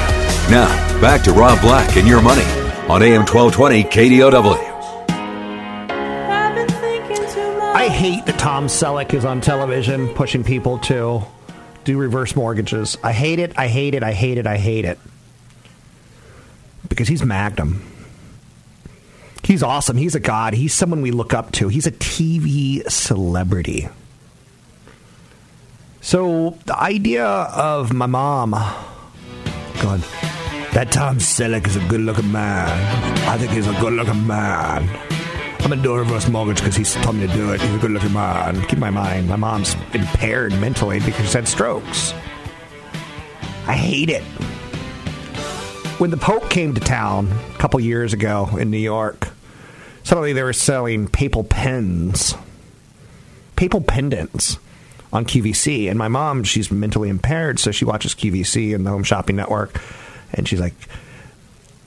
Now, 0.49 0.67
back 0.99 1.21
to 1.23 1.31
Rob 1.31 1.61
Black 1.61 1.95
and 1.95 2.07
your 2.07 2.21
money 2.21 2.45
on 2.89 3.03
AM 3.03 3.25
1220 3.25 3.83
KDOW. 3.83 4.65
I 7.71 7.87
hate 7.87 8.25
that 8.25 8.39
Tom 8.39 8.65
Selleck 8.65 9.13
is 9.13 9.25
on 9.25 9.41
television 9.41 10.09
pushing 10.09 10.43
people 10.43 10.79
to 10.79 11.21
do 11.83 11.97
reverse 11.97 12.35
mortgages. 12.35 12.97
I 13.03 13.13
hate 13.13 13.37
it. 13.39 13.53
I 13.57 13.67
hate 13.67 13.93
it. 13.93 14.01
I 14.03 14.11
hate 14.11 14.39
it. 14.39 14.47
I 14.47 14.57
hate 14.57 14.85
it. 14.85 14.99
Because 16.89 17.07
he's 17.07 17.23
Magnum. 17.23 17.88
He's 19.49 19.63
awesome. 19.63 19.97
He's 19.97 20.13
a 20.13 20.19
god. 20.19 20.53
He's 20.53 20.75
someone 20.75 21.01
we 21.01 21.09
look 21.09 21.33
up 21.33 21.51
to. 21.53 21.69
He's 21.69 21.87
a 21.87 21.91
TV 21.91 22.87
celebrity. 22.87 23.89
So 26.01 26.59
the 26.67 26.79
idea 26.79 27.25
of 27.25 27.91
my 27.91 28.05
mom 28.05 28.51
going, 29.81 30.01
that 30.73 30.91
Tom 30.91 31.17
Selleck 31.17 31.65
is 31.65 31.77
a 31.77 31.87
good 31.87 32.01
looking 32.01 32.31
man. 32.31 32.69
I 33.27 33.39
think 33.39 33.51
he's 33.51 33.65
a 33.65 33.73
good 33.81 33.93
looking 33.93 34.27
man. 34.27 34.87
I'm 34.87 35.69
gonna 35.71 35.81
do 35.81 35.93
a 35.93 35.97
reverse 35.97 36.29
mortgage 36.29 36.57
because 36.57 36.75
he's 36.75 36.93
told 36.93 37.15
me 37.15 37.25
to 37.25 37.33
do 37.33 37.51
it. 37.51 37.59
He's 37.59 37.73
a 37.73 37.79
good 37.79 37.89
looking 37.89 38.13
man. 38.13 38.61
Keep 38.67 38.77
my 38.77 38.91
mind, 38.91 39.29
my 39.29 39.35
mom's 39.35 39.73
impaired 39.95 40.53
mentally 40.61 40.99
because 40.99 41.21
she's 41.21 41.33
had 41.33 41.47
strokes. 41.47 42.13
I 43.65 43.73
hate 43.73 44.11
it. 44.11 44.21
When 45.97 46.11
the 46.11 46.17
Pope 46.17 46.51
came 46.51 46.75
to 46.75 46.79
town 46.79 47.27
a 47.55 47.57
couple 47.57 47.79
years 47.79 48.13
ago 48.13 48.55
in 48.55 48.69
New 48.69 48.77
York, 48.77 49.29
suddenly 50.09 50.33
they 50.33 50.41
were 50.41 50.53
selling 50.53 51.07
papal 51.07 51.43
pens, 51.43 52.33
papal 53.55 53.79
pendants 53.79 54.57
on 55.13 55.23
QVC. 55.23 55.87
And 55.87 55.99
my 55.99 56.07
mom, 56.07 56.43
she's 56.43 56.71
mentally 56.71 57.09
impaired, 57.09 57.59
so 57.59 57.69
she 57.69 57.85
watches 57.85 58.15
QVC 58.15 58.73
and 58.73 58.87
the 58.87 58.89
Home 58.89 59.03
Shopping 59.03 59.35
Network. 59.35 59.79
And 60.33 60.47
she's 60.47 60.59
like, 60.59 60.73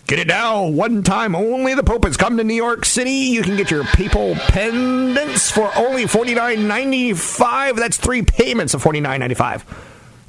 Get 0.07 0.21
it 0.21 0.29
now, 0.29 0.67
one 0.67 1.03
time 1.03 1.35
only. 1.35 1.75
The 1.75 1.83
Pope 1.83 2.05
has 2.05 2.17
come 2.17 2.37
to 2.37 2.45
New 2.45 2.55
York 2.55 2.85
City. 2.85 3.11
You 3.11 3.43
can 3.43 3.57
get 3.57 3.73
your 3.73 3.83
papal 3.85 4.35
pendants 4.35 5.51
for 5.51 5.71
only 5.77 6.07
forty 6.07 6.35
nine 6.35 6.69
ninety 6.69 7.15
five. 7.15 7.77
That's 7.77 7.97
three 7.97 8.23
payments 8.23 8.75
of 8.75 8.83
forty 8.83 9.01
nine 9.01 9.21
ninety 9.21 9.37
five. 9.37 9.65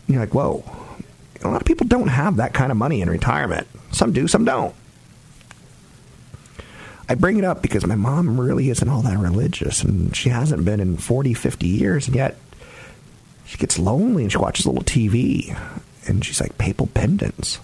You're 0.07 0.19
like, 0.19 0.33
whoa. 0.33 0.63
A 1.43 1.47
lot 1.47 1.59
of 1.59 1.65
people 1.65 1.87
don't 1.87 2.07
have 2.07 2.37
that 2.37 2.53
kind 2.53 2.71
of 2.71 2.77
money 2.77 3.01
in 3.01 3.09
retirement. 3.09 3.67
Some 3.91 4.13
do, 4.13 4.27
some 4.27 4.45
don't. 4.45 4.73
I 7.09 7.15
bring 7.15 7.37
it 7.37 7.43
up 7.43 7.61
because 7.61 7.85
my 7.85 7.95
mom 7.95 8.39
really 8.39 8.69
isn't 8.69 8.87
all 8.87 9.01
that 9.01 9.17
religious, 9.17 9.83
and 9.83 10.15
she 10.15 10.29
hasn't 10.29 10.63
been 10.63 10.79
in 10.79 10.97
40, 10.97 11.33
50 11.33 11.67
years, 11.67 12.07
and 12.07 12.15
yet 12.15 12.37
she 13.45 13.57
gets 13.57 13.77
lonely 13.77 14.23
and 14.23 14.31
she 14.31 14.37
watches 14.37 14.65
a 14.65 14.69
little 14.69 14.83
TV, 14.83 15.57
and 16.07 16.23
she's 16.23 16.39
like, 16.39 16.57
papal 16.57 16.87
pendants. 16.87 17.59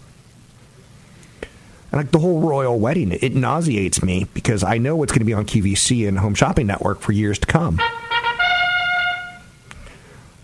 And 1.91 1.99
like 1.99 2.11
the 2.11 2.19
whole 2.19 2.41
royal 2.41 2.77
wedding, 2.79 3.11
it 3.11 3.33
nauseates 3.33 4.03
me 4.03 4.27
because 4.33 4.63
I 4.63 4.77
know 4.77 4.95
what's 4.95 5.11
going 5.11 5.21
to 5.21 5.25
be 5.25 5.33
on 5.33 5.45
QVC 5.45 6.07
and 6.07 6.19
Home 6.19 6.35
Shopping 6.35 6.67
Network 6.67 6.99
for 6.99 7.13
years 7.13 7.39
to 7.39 7.47
come. 7.47 7.81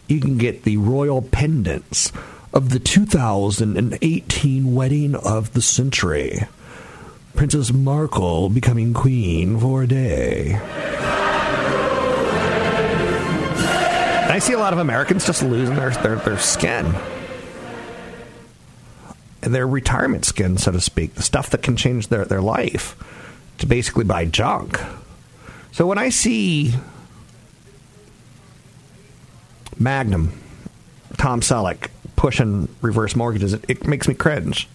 You 0.08 0.20
can 0.20 0.38
get 0.38 0.64
the 0.64 0.78
royal 0.78 1.22
pendants 1.22 2.12
of 2.54 2.70
the 2.70 2.80
2018 2.80 4.74
wedding 4.74 5.16
of 5.16 5.54
the 5.54 5.62
century. 5.62 6.48
Princess 7.36 7.72
Markle 7.74 8.50
becoming 8.50 8.94
queen 8.94 9.60
for 9.60 9.84
a 9.84 9.88
day. 9.88 10.60
I 14.28 14.40
see 14.40 14.54
a 14.54 14.60
lot 14.60 14.74
of 14.74 14.80
Americans 14.80 15.26
just 15.26 15.44
losing 15.44 15.76
their, 15.76 15.92
their, 15.92 16.16
their 16.18 16.38
skin 16.38 16.94
their 19.54 19.68
retirement 19.68 20.26
skin, 20.26 20.58
so 20.58 20.72
to 20.72 20.82
speak, 20.82 21.16
the 21.16 21.24
stuff 21.24 21.50
that 21.52 21.62
can 21.62 21.76
change 21.76 22.08
their, 22.08 22.26
their 22.26 22.42
life, 22.42 22.96
to 23.60 23.66
basically 23.66 24.04
buy 24.04 24.26
junk. 24.26 24.80
So 25.72 25.86
when 25.86 25.98
I 25.98 26.10
see 26.10 26.74
Magnum, 29.78 30.32
Tom 31.18 31.42
Selleck 31.42 31.90
pushing 32.16 32.68
reverse 32.82 33.16
mortgages, 33.16 33.54
it, 33.54 33.66
it 33.68 33.88
makes 33.88 34.08
me 34.08 34.14
cringe. 34.14 34.68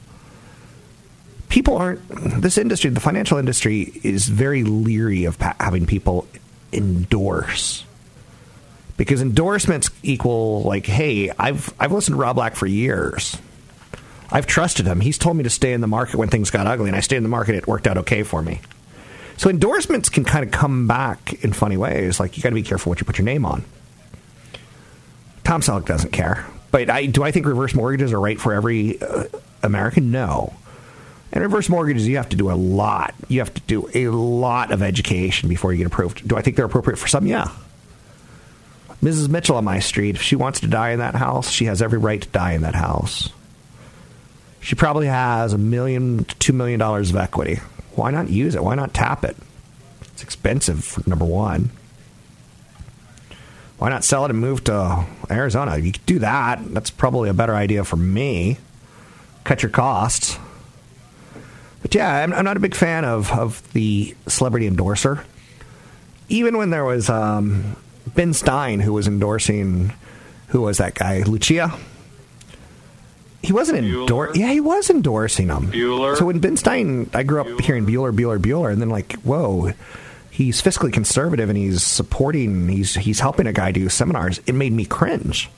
People 1.50 1.76
aren't, 1.76 2.00
this 2.40 2.57
industry, 2.57 2.88
the 2.90 3.00
financial 3.00 3.37
industry, 3.37 3.92
is 4.02 4.26
very 4.28 4.64
leery 4.64 5.25
of 5.25 5.38
pa- 5.38 5.57
having 5.61 5.85
people 5.85 6.26
endorse 6.73 7.85
because 8.97 9.23
endorsements 9.23 9.88
equal 10.02 10.62
like, 10.62 10.85
hey, 10.85 11.30
I've 11.38 11.73
I've 11.80 11.90
listened 11.90 12.16
to 12.16 12.21
Rob 12.21 12.37
Black 12.37 12.54
for 12.54 12.66
years. 12.66 13.37
I've 14.30 14.47
trusted 14.47 14.87
him. 14.87 15.00
He's 15.00 15.16
told 15.16 15.38
me 15.38 15.42
to 15.45 15.50
stay 15.50 15.73
in 15.73 15.80
the 15.80 15.87
market 15.87 16.16
when 16.16 16.28
things 16.28 16.50
got 16.50 16.66
ugly, 16.66 16.88
and 16.88 16.97
I 16.97 17.00
stayed 17.00 17.16
in 17.16 17.23
the 17.23 17.30
market. 17.30 17.54
It 17.54 17.66
worked 17.66 17.87
out 17.87 17.97
okay 17.99 18.23
for 18.23 18.42
me. 18.42 18.61
So 19.38 19.49
endorsements 19.49 20.11
can 20.11 20.25
kind 20.25 20.45
of 20.45 20.50
come 20.50 20.87
back 20.87 21.42
in 21.42 21.54
funny 21.54 21.78
ways. 21.78 22.21
Like 22.21 22.37
you 22.37 22.42
got 22.42 22.50
to 22.50 22.54
be 22.54 22.62
careful 22.62 22.90
what 22.90 23.00
you 23.00 23.07
put 23.07 23.16
your 23.16 23.25
name 23.25 23.47
on. 23.47 23.64
Tom 25.45 25.62
Selleck 25.62 25.87
doesn't 25.87 26.12
care, 26.12 26.47
but 26.71 26.90
I, 26.90 27.07
do 27.07 27.23
I 27.23 27.30
think 27.30 27.47
reverse 27.47 27.75
mortgages 27.75 28.12
are 28.12 28.21
right 28.21 28.38
for 28.38 28.52
every 28.52 29.00
uh, 29.00 29.25
American? 29.62 30.11
No. 30.11 30.52
And 31.33 31.43
reverse 31.45 31.69
mortgages, 31.69 32.09
you 32.09 32.17
have 32.17 32.29
to 32.31 32.37
do 32.37 32.51
a 32.51 32.55
lot. 32.55 33.15
You 33.29 33.39
have 33.41 33.55
to 33.55 33.61
do 33.63 33.89
a 33.95 34.09
lot 34.09 34.73
of 34.73 34.83
education 34.83 35.49
before 35.49 35.73
you 35.73 35.79
get 35.79 35.87
approved. 35.87 36.27
Do 36.27 36.37
I 36.37 36.43
think 36.43 36.57
they're 36.57 36.65
appropriate 36.65 36.97
for 36.97 37.07
some? 37.07 37.27
Yeah. 37.27 37.51
Mrs. 39.03 39.29
Mitchell 39.29 39.57
on 39.57 39.65
my 39.65 39.79
street, 39.79 40.17
if 40.17 40.23
she 40.23 40.37
wants 40.37 40.61
to 40.61 40.67
die 40.67 40.91
in 40.91 40.99
that 40.99 41.15
house, 41.15 41.51
she 41.51 41.67
has 41.67 41.81
every 41.81 41.99
right 41.99 42.21
to 42.21 42.29
die 42.29 42.53
in 42.53 42.63
that 42.63 42.75
house. 42.75 43.31
She 44.61 44.75
probably 44.75 45.07
has 45.07 45.53
a 45.53 45.59
million 45.59 46.25
to 46.25 46.35
two 46.39 46.53
million 46.53 46.79
dollars 46.79 47.11
of 47.11 47.17
equity. 47.17 47.61
Why 47.95 48.11
not 48.11 48.29
use 48.29 48.55
it? 48.55 48.63
Why 48.63 48.75
not 48.75 48.93
tap 48.93 49.25
it? 49.25 49.37
It's 50.03 50.23
expensive, 50.23 51.07
number 51.07 51.25
one. 51.25 51.71
Why 53.79 53.89
not 53.89 54.05
sell 54.05 54.27
it 54.27 54.31
and 54.31 54.39
move 54.39 54.65
to 54.65 55.07
Arizona? 55.31 55.79
You 55.79 55.93
could 55.93 56.05
do 56.05 56.19
that. 56.19 56.61
That's 56.75 56.91
probably 56.91 57.31
a 57.31 57.35
better 57.35 57.55
idea 57.55 57.85
for 57.85 57.97
me. 57.97 58.59
Cut 59.45 59.63
your 59.63 59.71
costs. 59.71 60.39
But 61.83 61.95
yeah, 61.95 62.15
I'm, 62.23 62.33
I'm 62.33 62.45
not 62.45 62.57
a 62.57 62.61
big 62.61 62.75
fan 62.75 63.05
of, 63.05 63.31
of 63.33 63.63
the 63.73 64.15
celebrity 64.27 64.67
endorser. 64.67 65.25
Even 66.29 66.57
when 66.59 66.71
there 66.71 66.85
was 66.85 67.09
um, 67.09 67.77
Ben 68.15 68.33
Stein 68.35 68.81
who 68.81 68.93
was 68.93 69.09
endorsing, 69.09 69.93
who 70.49 70.63
was 70.63 70.79
that 70.79 70.95
guy? 70.95 71.23
Lucia? 71.23 71.73
he 73.43 73.53
wasn't 73.53 73.79
endorsing. 73.79 74.41
Yeah, 74.41 74.53
he 74.53 74.61
was 74.61 74.91
endorsing 74.91 75.47
them. 75.49 75.73
Bueller. 75.73 76.17
So 76.17 76.27
when 76.27 76.41
Ben 76.41 76.57
Stein, 76.57 77.09
I 77.15 77.23
grew 77.23 77.41
up 77.41 77.47
Bueller. 77.47 77.61
hearing 77.63 77.87
Bueller, 77.87 78.15
Bueller, 78.15 78.39
Bueller, 78.39 78.71
and 78.73 78.81
then 78.81 78.91
like, 78.91 79.15
whoa, 79.23 79.73
he's 80.31 80.61
fiscally 80.61 80.93
conservative 80.93 81.49
and 81.49 81.57
he's 81.57 81.83
supporting, 81.83 82.69
he's 82.69 82.95
he's 82.95 83.21
helping 83.21 83.47
a 83.47 83.53
guy 83.53 83.73
do 83.73 83.89
seminars. 83.89 84.41
It 84.47 84.55
made 84.55 84.73
me 84.73 84.85
cringe. 84.85 85.49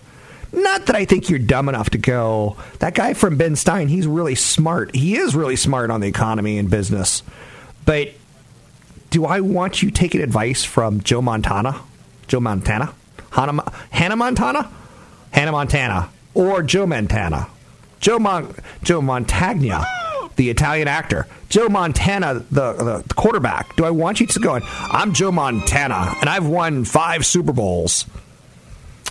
Not 0.52 0.86
that 0.86 0.96
I 0.96 1.04
think 1.06 1.30
you're 1.30 1.38
dumb 1.38 1.68
enough 1.68 1.90
to 1.90 1.98
go. 1.98 2.56
That 2.80 2.94
guy 2.94 3.14
from 3.14 3.36
Ben 3.38 3.56
Stein, 3.56 3.88
he's 3.88 4.06
really 4.06 4.34
smart. 4.34 4.94
He 4.94 5.16
is 5.16 5.34
really 5.34 5.56
smart 5.56 5.90
on 5.90 6.00
the 6.00 6.08
economy 6.08 6.58
and 6.58 6.68
business. 6.70 7.22
But 7.86 8.10
do 9.10 9.24
I 9.24 9.40
want 9.40 9.82
you 9.82 9.90
taking 9.90 10.20
advice 10.20 10.62
from 10.64 11.00
Joe 11.00 11.22
Montana? 11.22 11.80
Joe 12.28 12.40
Montana? 12.40 12.94
Hannah, 13.30 13.72
Hannah 13.90 14.16
Montana? 14.16 14.70
Hannah 15.30 15.52
Montana. 15.52 16.10
Or 16.34 16.62
Joe 16.62 16.86
Montana? 16.86 17.48
Joe 18.00 18.18
Mon- 18.18 18.54
Joe 18.82 19.00
Mantegna. 19.00 19.84
the 20.36 20.50
Italian 20.50 20.88
actor. 20.88 21.26
Joe 21.48 21.68
Montana, 21.68 22.34
the, 22.50 22.72
the 22.72 23.14
quarterback. 23.14 23.76
Do 23.76 23.84
I 23.84 23.90
want 23.90 24.20
you 24.20 24.26
to 24.26 24.40
go? 24.40 24.60
I'm 24.64 25.12
Joe 25.12 25.30
Montana, 25.30 26.14
and 26.20 26.28
I've 26.28 26.46
won 26.46 26.84
five 26.84 27.26
Super 27.26 27.52
Bowls. 27.52 28.06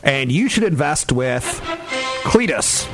And 0.03 0.31
you 0.31 0.49
should 0.49 0.63
invest 0.63 1.11
with 1.11 1.43
Cletus. 2.23 2.87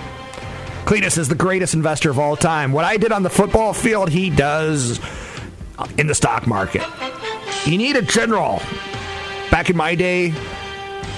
Cletus 0.86 1.18
is 1.18 1.28
the 1.30 1.36
greatest 1.36 1.74
investor 1.74 2.10
of 2.10 2.20
all 2.20 2.36
time. 2.36 2.72
What 2.72 2.86
I 2.86 2.98
did 2.98 3.12
on 3.12 3.24
the 3.24 3.30
football 3.30 3.74
field, 3.74 4.10
he 4.10 4.30
does 4.30 5.00
in 5.98 6.08
the 6.08 6.16
stock 6.16 6.48
market. 6.48 6.84
You 7.66 7.78
need 7.78 7.96
a 7.96 8.02
general. 8.02 8.62
Back 9.52 9.70
in 9.70 9.78
my 9.78 9.96
day, 9.96 10.34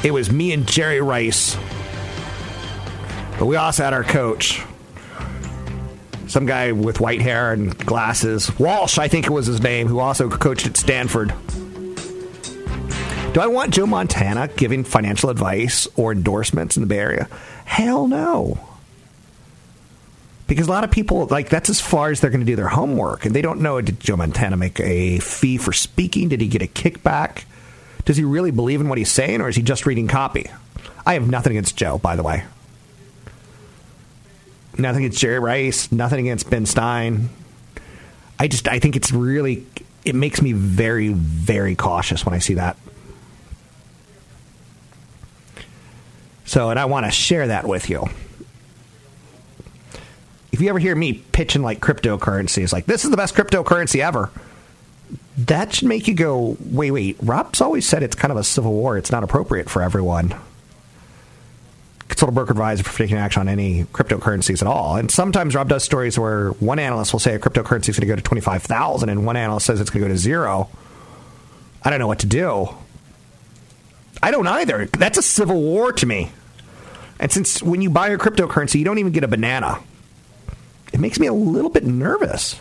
it 0.03 0.12
was 0.12 0.31
me 0.31 0.53
and 0.53 0.67
Jerry 0.67 1.01
Rice. 1.01 1.58
But 3.38 3.46
we 3.46 3.55
also 3.55 3.84
had 3.84 3.93
our 3.93 4.03
coach, 4.03 4.62
some 6.27 6.46
guy 6.46 6.72
with 6.72 7.00
white 7.00 7.22
hair 7.22 7.53
and 7.53 7.77
glasses. 7.86 8.51
Walsh, 8.60 8.98
I 8.98 9.08
think 9.08 9.25
it 9.27 9.31
was 9.31 9.46
his 9.46 9.62
name, 9.62 9.88
who 9.88 10.00
also 10.00 10.29
coached 10.29 10.67
at 10.67 10.77
Stanford. 10.77 11.34
Do 13.33 13.41
I 13.41 13.48
want 13.48 13.71
Joe 13.71 13.86
Montana 13.86 14.48
giving 14.48 14.83
financial 14.83 15.29
advice 15.29 15.88
or 15.95 16.12
endorsements 16.12 16.77
in 16.77 16.81
the 16.81 16.88
Bay 16.88 16.98
Area? 16.98 17.29
Hell 17.65 18.07
no. 18.07 18.59
Because 20.48 20.67
a 20.67 20.71
lot 20.71 20.83
of 20.83 20.89
people, 20.89 21.27
like, 21.27 21.48
that's 21.48 21.69
as 21.69 21.79
far 21.79 22.09
as 22.09 22.21
they're 22.21 22.31
going 22.31 22.39
to 22.39 22.45
do 22.45 22.55
their 22.55 22.67
homework. 22.67 23.25
And 23.25 23.36
they 23.36 23.43
don't 23.43 23.62
know 23.62 23.79
did 23.81 24.00
Joe 24.00 24.17
Montana 24.17 24.57
make 24.57 24.79
a 24.79 25.19
fee 25.19 25.57
for 25.57 25.71
speaking? 25.71 26.29
Did 26.29 26.41
he 26.41 26.48
get 26.48 26.63
a 26.63 26.67
kickback? 26.67 27.43
Does 28.03 28.17
he 28.17 28.24
really 28.24 28.50
believe 28.50 28.81
in 28.81 28.89
what 28.89 28.98
he's 28.98 29.12
saying, 29.12 29.41
or 29.41 29.50
is 29.50 29.55
he 29.55 29.62
just 29.62 29.86
reading 29.86 30.07
copy? 30.07 30.50
I 31.05 31.13
have 31.13 31.29
nothing 31.29 31.51
against 31.51 31.77
Joe, 31.77 32.00
by 32.00 32.15
the 32.15 32.24
way. 32.24 32.45
Nothing 34.75 35.05
against 35.05 35.19
Jerry 35.19 35.38
Rice. 35.38 35.91
Nothing 35.91 36.21
against 36.21 36.50
Ben 36.50 36.65
Stein. 36.65 37.29
I 38.39 38.48
just, 38.48 38.67
I 38.67 38.79
think 38.79 38.95
it's 38.95 39.12
really, 39.12 39.67
it 40.03 40.15
makes 40.15 40.41
me 40.41 40.53
very, 40.53 41.09
very 41.09 41.75
cautious 41.75 42.25
when 42.25 42.33
I 42.33 42.39
see 42.39 42.55
that. 42.55 42.75
So, 46.50 46.72
and 46.72 46.79
I 46.79 46.86
want 46.86 47.06
to 47.06 47.12
share 47.12 47.46
that 47.46 47.68
with 47.68 47.91
you. 47.91 48.10
If 50.51 50.62
you 50.62 50.70
ever 50.70 50.79
hear 50.79 50.96
me 50.96 51.13
pitching 51.13 51.62
like 51.62 51.79
cryptocurrencies, 51.79 52.74
like 52.74 52.88
this 52.88 53.06
is 53.06 53.12
the 53.12 53.18
best 53.18 53.36
cryptocurrency 53.36 54.00
ever, 54.00 54.32
that 55.38 55.75
should 55.75 55.88
make 55.88 56.08
you 56.08 56.15
go, 56.15 56.58
wait, 56.60 56.89
wait. 56.89 57.18
Rob's 57.22 57.62
always 57.62 57.88
said 57.88 58.01
it's 58.01 58.15
kind 58.15 58.32
of 58.32 58.38
a 58.38 58.44
civil 58.44 58.74
war. 58.74 58.98
It's 58.98 59.12
not 59.12 59.24
appropriate 59.24 59.70
for 59.70 59.84
everyone. 59.84 60.34
Consult 62.08 62.29
a 62.29 62.32
broker 62.32 62.50
advisor 62.50 62.82
for 62.82 62.98
taking 62.98 63.18
action 63.18 63.41
on 63.41 63.48
any 63.48 63.84
cryptocurrencies 63.84 64.63
at 64.63 64.68
all. 64.68 64.96
And 64.96 65.12
sometimes 65.12 65.53
Rob 65.53 65.70
does 65.70 65.84
stories 65.84 66.18
where 66.18 66.50
one 66.53 66.79
analyst 66.79 67.13
will 67.13 67.20
say 67.20 67.36
a 67.36 67.39
cryptocurrency 67.39 67.89
is 67.89 68.00
going 68.00 68.08
to 68.08 68.13
go 68.13 68.15
to 68.15 68.24
25,000 68.24 69.08
and 69.08 69.24
one 69.24 69.38
analyst 69.38 69.68
says 69.68 69.79
it's 69.79 69.91
going 69.91 70.01
to 70.01 70.08
go 70.08 70.13
to 70.15 70.18
zero. 70.18 70.68
I 71.84 71.91
don't 71.91 72.00
know 72.00 72.08
what 72.08 72.22
to 72.22 72.27
do. 72.27 72.70
I 74.24 74.32
don't 74.32 74.48
either. 74.48 74.88
That's 74.88 75.20
a 75.20 75.22
civil 75.22 75.62
war 75.62 75.94
to 75.94 76.08
me. 76.08 76.32
And 77.19 77.31
since 77.31 77.61
when 77.61 77.81
you 77.81 77.89
buy 77.89 78.09
a 78.09 78.17
cryptocurrency, 78.17 78.79
you 78.79 78.85
don't 78.85 78.97
even 78.97 79.11
get 79.11 79.23
a 79.23 79.27
banana, 79.27 79.79
it 80.93 80.99
makes 80.99 81.19
me 81.19 81.27
a 81.27 81.33
little 81.33 81.69
bit 81.69 81.83
nervous. 81.83 82.59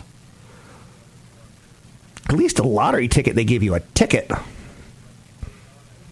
At 2.27 2.35
least 2.35 2.59
a 2.59 2.63
lottery 2.63 3.07
ticket, 3.07 3.35
they 3.35 3.45
give 3.45 3.63
you 3.63 3.73
a 3.73 3.79
ticket. 3.79 4.29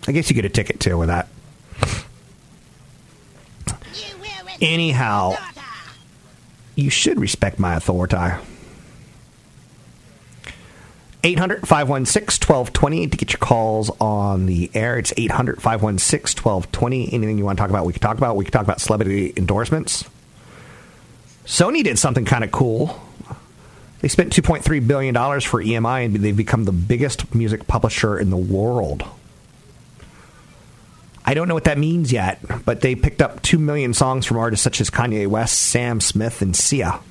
I 0.08 0.12
guess 0.12 0.30
you 0.30 0.36
get 0.36 0.46
a 0.46 0.50
ticket 0.50 0.80
too 0.80 0.98
with 0.98 1.10
that. 1.10 1.28
Anyhow, 4.60 5.36
you 6.76 6.90
should 6.90 7.20
respect 7.20 7.60
my 7.60 7.76
authority. 7.76 8.18
800 11.28 11.68
516 11.68 12.48
1220 12.48 13.08
to 13.08 13.18
get 13.18 13.34
your 13.34 13.40
calls 13.40 13.90
on 14.00 14.46
the 14.46 14.72
air. 14.74 14.98
It's 14.98 15.14
800 15.18 15.62
516 15.62 16.42
1220. 16.42 17.14
Anything 17.14 17.38
you 17.38 17.44
want 17.44 17.58
to 17.58 17.62
talk 17.62 17.70
about, 17.70 17.86
we 17.86 17.92
can 17.92 18.02
talk 18.02 18.18
about. 18.18 18.38
We 18.38 18.46
can 18.46 18.54
talk 18.54 18.64
about 18.64 18.80
celebrity 18.80 19.34
endorsements. 19.36 20.06
Sony 21.46 21.84
did 21.84 22.00
something 22.00 22.24
kind 22.24 22.46
of 22.46 22.52
cool. 22.52 23.02
They 24.00 24.08
spent 24.08 24.32
$2.3 24.32 24.88
billion 24.88 25.14
for 25.14 25.62
EMI 25.62 26.06
and 26.06 26.16
they've 26.16 26.38
become 26.38 26.64
the 26.64 26.72
biggest 26.72 27.36
music 27.36 27.68
publisher 27.68 28.18
in 28.18 28.30
the 28.30 28.38
world. 28.38 29.04
I 31.26 31.34
don't 31.34 31.50
know 31.50 31.56
what 31.56 31.66
that 31.66 31.78
means 31.78 32.14
yet, 32.14 32.40
but 32.64 32.80
they 32.80 32.96
picked 32.96 33.22
up 33.22 33.42
2 33.42 33.60
million 33.60 33.94
songs 33.94 34.26
from 34.26 34.38
artists 34.38 34.64
such 34.64 34.80
as 34.80 34.90
Kanye 34.90 35.28
West, 35.28 35.60
Sam 35.60 36.00
Smith, 36.00 36.42
and 36.42 36.56
Sia 36.56 37.02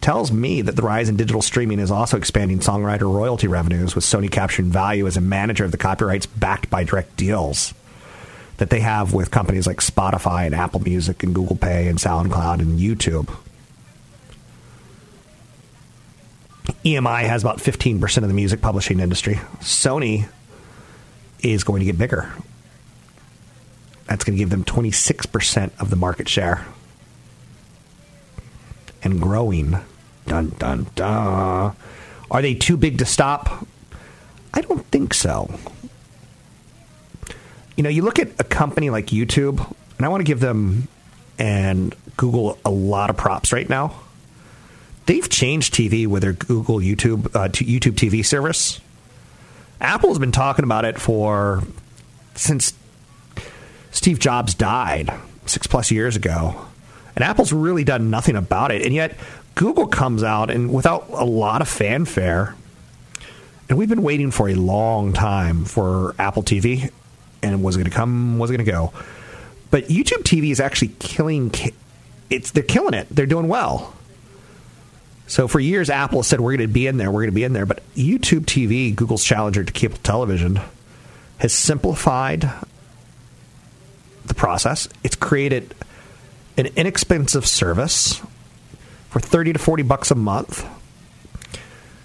tells 0.00 0.32
me 0.32 0.62
that 0.62 0.76
the 0.76 0.82
rise 0.82 1.08
in 1.08 1.16
digital 1.16 1.42
streaming 1.42 1.78
is 1.78 1.90
also 1.90 2.16
expanding 2.16 2.60
songwriter 2.60 3.12
royalty 3.12 3.46
revenues, 3.46 3.94
with 3.94 4.04
Sony 4.04 4.30
capturing 4.30 4.70
value 4.70 5.06
as 5.06 5.16
a 5.16 5.20
manager 5.20 5.64
of 5.64 5.72
the 5.72 5.76
copyrights 5.76 6.26
backed 6.26 6.70
by 6.70 6.84
direct 6.84 7.16
deals 7.16 7.74
that 8.56 8.70
they 8.70 8.80
have 8.80 9.14
with 9.14 9.30
companies 9.30 9.66
like 9.66 9.78
Spotify 9.78 10.44
and 10.46 10.54
Apple 10.54 10.80
Music 10.80 11.22
and 11.22 11.34
Google 11.34 11.56
Play 11.56 11.88
and 11.88 11.98
SoundCloud 11.98 12.60
and 12.60 12.78
YouTube. 12.78 13.34
EMI 16.84 17.22
has 17.24 17.42
about 17.42 17.58
15% 17.58 18.18
of 18.18 18.28
the 18.28 18.34
music 18.34 18.60
publishing 18.60 19.00
industry. 19.00 19.36
Sony 19.60 20.28
is 21.42 21.64
going 21.64 21.80
to 21.80 21.86
get 21.86 21.98
bigger. 21.98 22.30
That's 24.06 24.24
going 24.24 24.36
to 24.36 24.38
give 24.38 24.50
them 24.50 24.64
26% 24.64 25.80
of 25.80 25.90
the 25.90 25.96
market 25.96 26.28
share 26.28 26.66
and 29.02 29.20
growing. 29.20 29.78
Dun 30.30 30.54
dun 30.60 30.86
dun. 30.94 31.74
Are 32.30 32.40
they 32.40 32.54
too 32.54 32.76
big 32.76 32.98
to 32.98 33.04
stop? 33.04 33.66
I 34.54 34.60
don't 34.60 34.86
think 34.86 35.12
so. 35.12 35.52
You 37.76 37.82
know, 37.82 37.90
you 37.90 38.02
look 38.02 38.20
at 38.20 38.28
a 38.38 38.44
company 38.44 38.90
like 38.90 39.06
YouTube, 39.06 39.58
and 39.96 40.06
I 40.06 40.08
want 40.08 40.20
to 40.20 40.24
give 40.24 40.38
them 40.38 40.86
and 41.36 41.96
Google 42.16 42.58
a 42.64 42.70
lot 42.70 43.10
of 43.10 43.16
props 43.16 43.52
right 43.52 43.68
now. 43.68 43.92
They've 45.06 45.28
changed 45.28 45.74
TV 45.74 46.06
with 46.06 46.22
their 46.22 46.34
Google 46.34 46.76
YouTube 46.76 47.26
uh, 47.34 47.48
YouTube 47.48 47.94
TV 47.94 48.24
service. 48.24 48.80
Apple's 49.80 50.20
been 50.20 50.30
talking 50.30 50.64
about 50.64 50.84
it 50.84 51.00
for 51.00 51.64
since 52.36 52.72
Steve 53.90 54.20
Jobs 54.20 54.54
died 54.54 55.12
six 55.46 55.66
plus 55.66 55.90
years 55.90 56.14
ago. 56.14 56.66
And 57.16 57.24
Apple's 57.24 57.52
really 57.52 57.84
done 57.84 58.10
nothing 58.10 58.36
about 58.36 58.70
it. 58.70 58.84
And 58.84 58.94
yet, 58.94 59.16
Google 59.54 59.86
comes 59.86 60.22
out 60.22 60.50
and 60.50 60.72
without 60.72 61.08
a 61.10 61.24
lot 61.24 61.60
of 61.60 61.68
fanfare, 61.68 62.54
and 63.68 63.78
we've 63.78 63.88
been 63.88 64.02
waiting 64.02 64.30
for 64.30 64.48
a 64.48 64.54
long 64.54 65.12
time 65.12 65.64
for 65.64 66.14
Apple 66.18 66.42
TV, 66.42 66.90
and 67.42 67.62
was 67.62 67.76
it 67.76 67.78
going 67.78 67.90
to 67.90 67.96
come? 67.96 68.38
Was 68.38 68.50
it 68.50 68.56
going 68.56 68.64
to 68.64 68.70
go? 68.70 68.92
But 69.70 69.84
YouTube 69.84 70.22
TV 70.22 70.50
is 70.50 70.60
actually 70.60 70.92
killing. 70.98 71.52
It's 72.28 72.50
they're 72.50 72.62
killing 72.62 72.94
it. 72.94 73.06
They're 73.10 73.26
doing 73.26 73.48
well. 73.48 73.94
So 75.26 75.46
for 75.46 75.60
years, 75.60 75.90
Apple 75.90 76.24
said 76.24 76.40
we're 76.40 76.56
going 76.56 76.68
to 76.68 76.72
be 76.72 76.88
in 76.88 76.96
there, 76.96 77.08
we're 77.08 77.20
going 77.20 77.30
to 77.30 77.34
be 77.34 77.44
in 77.44 77.52
there. 77.52 77.66
But 77.66 77.82
YouTube 77.94 78.46
TV, 78.46 78.94
Google's 78.94 79.24
challenger 79.24 79.62
to 79.62 79.72
cable 79.72 79.98
television, 80.02 80.58
has 81.38 81.52
simplified 81.52 82.50
the 84.26 84.34
process. 84.34 84.88
It's 85.04 85.14
created 85.14 85.72
an 86.56 86.66
inexpensive 86.76 87.46
service 87.46 88.20
for 89.08 89.20
30 89.20 89.54
to 89.54 89.58
40 89.58 89.82
bucks 89.82 90.10
a 90.10 90.14
month. 90.14 90.68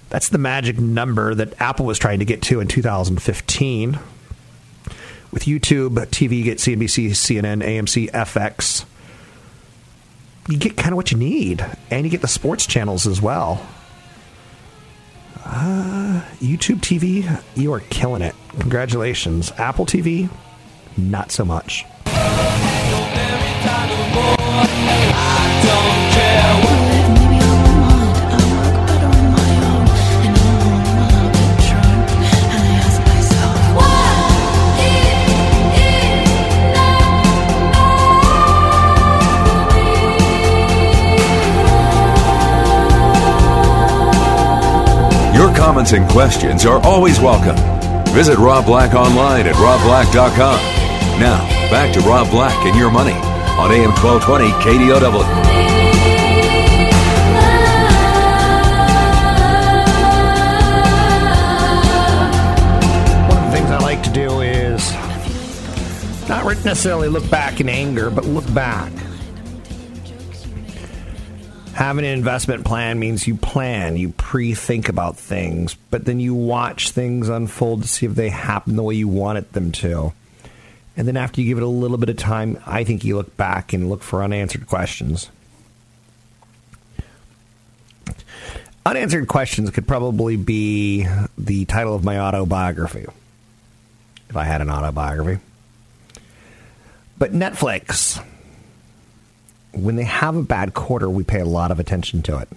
That's 0.09 0.29
the 0.29 0.37
magic 0.37 0.79
number 0.79 1.35
that 1.35 1.59
Apple 1.61 1.85
was 1.85 1.99
trying 1.99 2.19
to 2.19 2.25
get 2.25 2.41
to 2.43 2.59
in 2.59 2.67
2015. 2.67 3.99
With 5.31 5.43
YouTube 5.43 5.95
TV, 6.07 6.37
you 6.37 6.43
get 6.43 6.59
CNBC, 6.59 7.09
CNN, 7.09 7.63
AMC, 7.63 8.11
FX. 8.11 8.85
You 10.47 10.57
get 10.57 10.77
kind 10.77 10.93
of 10.93 10.95
what 10.95 11.11
you 11.11 11.17
need, 11.17 11.65
and 11.91 12.05
you 12.05 12.11
get 12.11 12.21
the 12.21 12.27
sports 12.27 12.65
channels 12.65 13.07
as 13.07 13.21
well. 13.21 13.65
Uh, 15.43 16.21
YouTube 16.39 16.79
TV, 16.79 17.43
you 17.55 17.73
are 17.73 17.81
killing 17.81 18.21
it. 18.21 18.35
Congratulations. 18.59 19.51
Apple 19.57 19.85
TV, 19.85 20.29
not 20.97 21.31
so 21.31 21.43
much. 21.43 21.85
Your 45.35 45.53
comments 45.53 45.91
and 45.91 46.09
questions 46.09 46.65
are 46.65 46.79
always 46.85 47.19
welcome. 47.19 47.57
Visit 48.13 48.37
Rob 48.37 48.65
Black 48.65 48.93
online 48.93 49.47
at 49.47 49.55
robblack.com. 49.55 51.19
Now, 51.19 51.45
back 51.69 51.93
to 51.93 51.99
Rob 52.01 52.31
Black 52.31 52.65
and 52.65 52.77
your 52.77 52.89
money 52.89 53.34
on 53.57 53.71
AM 53.71 53.91
1220 53.91 54.49
KDOW. 54.63 55.55
not 66.65 66.65
necessarily 66.65 67.07
look 67.09 67.29
back 67.29 67.59
in 67.59 67.69
anger, 67.69 68.09
but 68.09 68.25
look 68.25 68.51
back. 68.53 68.91
Having 71.73 72.05
an 72.05 72.11
investment 72.11 72.65
plan 72.65 72.99
means 72.99 73.27
you 73.27 73.35
plan, 73.35 73.97
you 73.97 74.09
pre 74.09 74.53
think 74.53 74.87
about 74.87 75.17
things, 75.17 75.75
but 75.91 76.05
then 76.05 76.19
you 76.19 76.33
watch 76.33 76.91
things 76.91 77.29
unfold 77.29 77.81
to 77.81 77.87
see 77.87 78.05
if 78.05 78.15
they 78.15 78.29
happen 78.29 78.75
the 78.75 78.83
way 78.83 78.95
you 78.95 79.07
wanted 79.07 79.51
them 79.51 79.71
to. 79.73 80.13
And 80.97 81.07
then 81.07 81.17
after 81.17 81.41
you 81.41 81.47
give 81.47 81.57
it 81.57 81.63
a 81.63 81.67
little 81.67 81.97
bit 81.97 82.09
of 82.09 82.17
time, 82.17 82.61
I 82.65 82.83
think 82.83 83.03
you 83.03 83.17
look 83.17 83.35
back 83.35 83.73
and 83.73 83.89
look 83.89 84.01
for 84.01 84.23
unanswered 84.23 84.67
questions. 84.67 85.29
Unanswered 88.85 89.27
questions 89.27 89.71
could 89.71 89.87
probably 89.87 90.35
be 90.37 91.07
the 91.37 91.65
title 91.65 91.95
of 91.95 92.03
my 92.03 92.19
autobiography, 92.19 93.05
if 94.29 94.37
I 94.37 94.43
had 94.43 94.61
an 94.61 94.69
autobiography. 94.69 95.41
But 97.17 97.33
Netflix, 97.33 98.23
when 99.73 99.95
they 99.95 100.03
have 100.03 100.35
a 100.35 100.43
bad 100.43 100.73
quarter, 100.73 101.09
we 101.09 101.23
pay 101.23 101.39
a 101.39 101.45
lot 101.45 101.71
of 101.71 101.79
attention 101.79 102.21
to 102.23 102.37
it. 102.37 102.49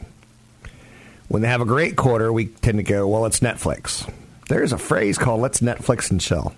When 1.28 1.42
they 1.42 1.48
have 1.48 1.60
a 1.60 1.66
great 1.66 1.96
quarter, 1.96 2.32
we 2.32 2.46
tend 2.46 2.78
to 2.78 2.82
go, 2.82 3.08
well, 3.08 3.26
it's 3.26 3.40
Netflix. 3.40 4.10
There's 4.48 4.72
a 4.72 4.78
phrase 4.78 5.18
called 5.18 5.40
let's 5.40 5.60
Netflix 5.60 6.10
and 6.10 6.20
chill. 6.20 6.54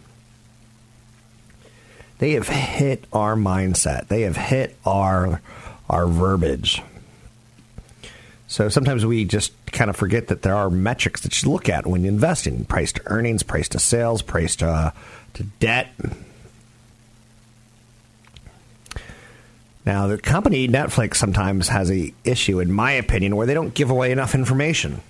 They 2.20 2.32
have 2.32 2.48
hit 2.48 3.06
our 3.14 3.34
mindset. 3.34 4.08
They 4.08 4.22
have 4.22 4.36
hit 4.36 4.76
our 4.84 5.40
our 5.88 6.06
verbiage. 6.06 6.82
So 8.46 8.68
sometimes 8.68 9.06
we 9.06 9.24
just 9.24 9.52
kind 9.72 9.88
of 9.88 9.96
forget 9.96 10.28
that 10.28 10.42
there 10.42 10.54
are 10.54 10.68
metrics 10.68 11.22
that 11.22 11.42
you 11.42 11.50
look 11.50 11.70
at 11.70 11.86
when 11.86 12.04
investing: 12.04 12.66
price 12.66 12.92
to 12.92 13.02
earnings, 13.06 13.42
price 13.42 13.70
to 13.70 13.78
sales, 13.78 14.20
price 14.20 14.54
to 14.56 14.68
uh, 14.68 14.90
to 15.32 15.44
debt. 15.44 15.88
Now, 19.86 20.06
the 20.06 20.18
company 20.18 20.68
Netflix 20.68 21.16
sometimes 21.16 21.68
has 21.68 21.90
a 21.90 22.12
issue, 22.22 22.60
in 22.60 22.70
my 22.70 22.92
opinion, 22.92 23.34
where 23.34 23.46
they 23.46 23.54
don't 23.54 23.72
give 23.72 23.90
away 23.90 24.12
enough 24.12 24.34
information. 24.34 25.00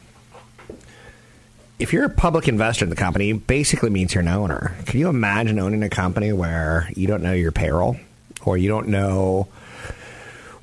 If 1.80 1.94
you're 1.94 2.04
a 2.04 2.10
public 2.10 2.46
investor 2.46 2.84
in 2.84 2.90
the 2.90 2.94
company, 2.96 3.32
basically 3.32 3.88
means 3.88 4.14
you're 4.14 4.20
an 4.20 4.28
owner. 4.28 4.76
Can 4.84 5.00
you 5.00 5.08
imagine 5.08 5.58
owning 5.58 5.82
a 5.82 5.88
company 5.88 6.30
where 6.30 6.90
you 6.94 7.06
don't 7.06 7.22
know 7.22 7.32
your 7.32 7.52
payroll 7.52 7.96
or 8.44 8.58
you 8.58 8.68
don't 8.68 8.88
know 8.88 9.48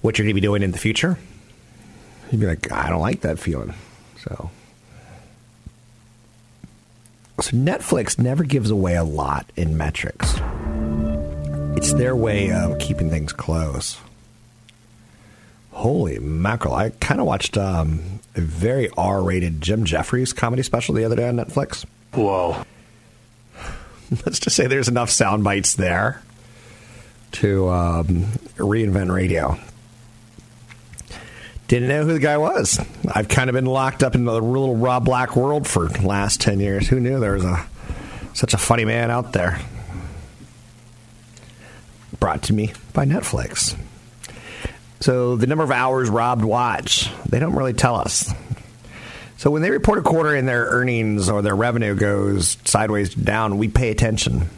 what 0.01 0.17
you're 0.17 0.25
going 0.25 0.35
to 0.35 0.39
be 0.39 0.45
doing 0.45 0.61
in 0.61 0.71
the 0.71 0.77
future? 0.77 1.17
You'd 2.31 2.39
be 2.39 2.45
like, 2.45 2.71
I 2.71 2.89
don't 2.89 3.01
like 3.01 3.21
that 3.21 3.39
feeling. 3.39 3.73
So, 4.19 4.51
so 7.41 7.51
Netflix 7.51 8.19
never 8.19 8.43
gives 8.43 8.69
away 8.69 8.95
a 8.95 9.03
lot 9.03 9.49
in 9.55 9.75
metrics. 9.75 10.35
It's 11.77 11.93
their 11.93 12.15
way 12.15 12.51
of 12.51 12.77
keeping 12.77 13.09
things 13.09 13.33
close. 13.33 13.97
Holy 15.71 16.19
mackerel. 16.19 16.75
I 16.75 16.91
kind 16.91 17.19
of 17.19 17.25
watched 17.25 17.57
um, 17.57 18.16
a 18.37 18.41
very 18.41 18.89
R 18.97 19.21
rated 19.21 19.61
Jim 19.61 19.85
Jefferies 19.85 20.33
comedy 20.33 20.63
special 20.63 20.95
the 20.95 21.05
other 21.05 21.15
day 21.15 21.27
on 21.27 21.35
Netflix. 21.35 21.85
Whoa. 22.13 22.63
Let's 24.25 24.39
just 24.39 24.55
say 24.55 24.67
there's 24.67 24.87
enough 24.87 25.09
sound 25.09 25.43
bites 25.43 25.75
there 25.75 26.21
to 27.33 27.69
um, 27.69 28.25
reinvent 28.57 29.13
radio. 29.13 29.57
Didn't 31.67 31.89
know 31.89 32.05
who 32.05 32.13
the 32.13 32.19
guy 32.19 32.37
was. 32.37 32.79
I've 33.13 33.27
kind 33.27 33.49
of 33.49 33.53
been 33.53 33.65
locked 33.65 34.01
up 34.01 34.15
in 34.15 34.23
the 34.23 34.33
little 34.33 34.77
Rob 34.77 35.03
Black 35.03 35.35
world 35.35 35.67
for 35.67 35.89
the 35.89 36.07
last 36.07 36.39
10 36.39 36.61
years. 36.61 36.87
Who 36.87 36.99
knew 37.01 37.19
there 37.19 37.33
was 37.33 37.43
a 37.43 37.65
such 38.33 38.53
a 38.53 38.57
funny 38.57 38.85
man 38.85 39.11
out 39.11 39.33
there? 39.33 39.59
Brought 42.19 42.43
to 42.43 42.53
me 42.53 42.71
by 42.93 43.05
Netflix. 43.05 43.77
So 44.99 45.35
the 45.35 45.47
number 45.47 45.63
of 45.63 45.71
hours 45.71 46.09
robbed 46.09 46.43
watch, 46.43 47.09
they 47.29 47.39
don't 47.39 47.55
really 47.55 47.73
tell 47.73 47.95
us. 47.95 48.33
So 49.37 49.51
when 49.51 49.61
they 49.61 49.69
report 49.69 49.99
a 49.99 50.01
quarter 50.01 50.33
and 50.33 50.47
their 50.47 50.65
earnings 50.65 51.29
or 51.29 51.43
their 51.43 51.55
revenue 51.55 51.95
goes 51.95 52.57
sideways 52.65 53.13
down, 53.13 53.59
we 53.59 53.67
pay 53.67 53.91
attention. 53.91 54.49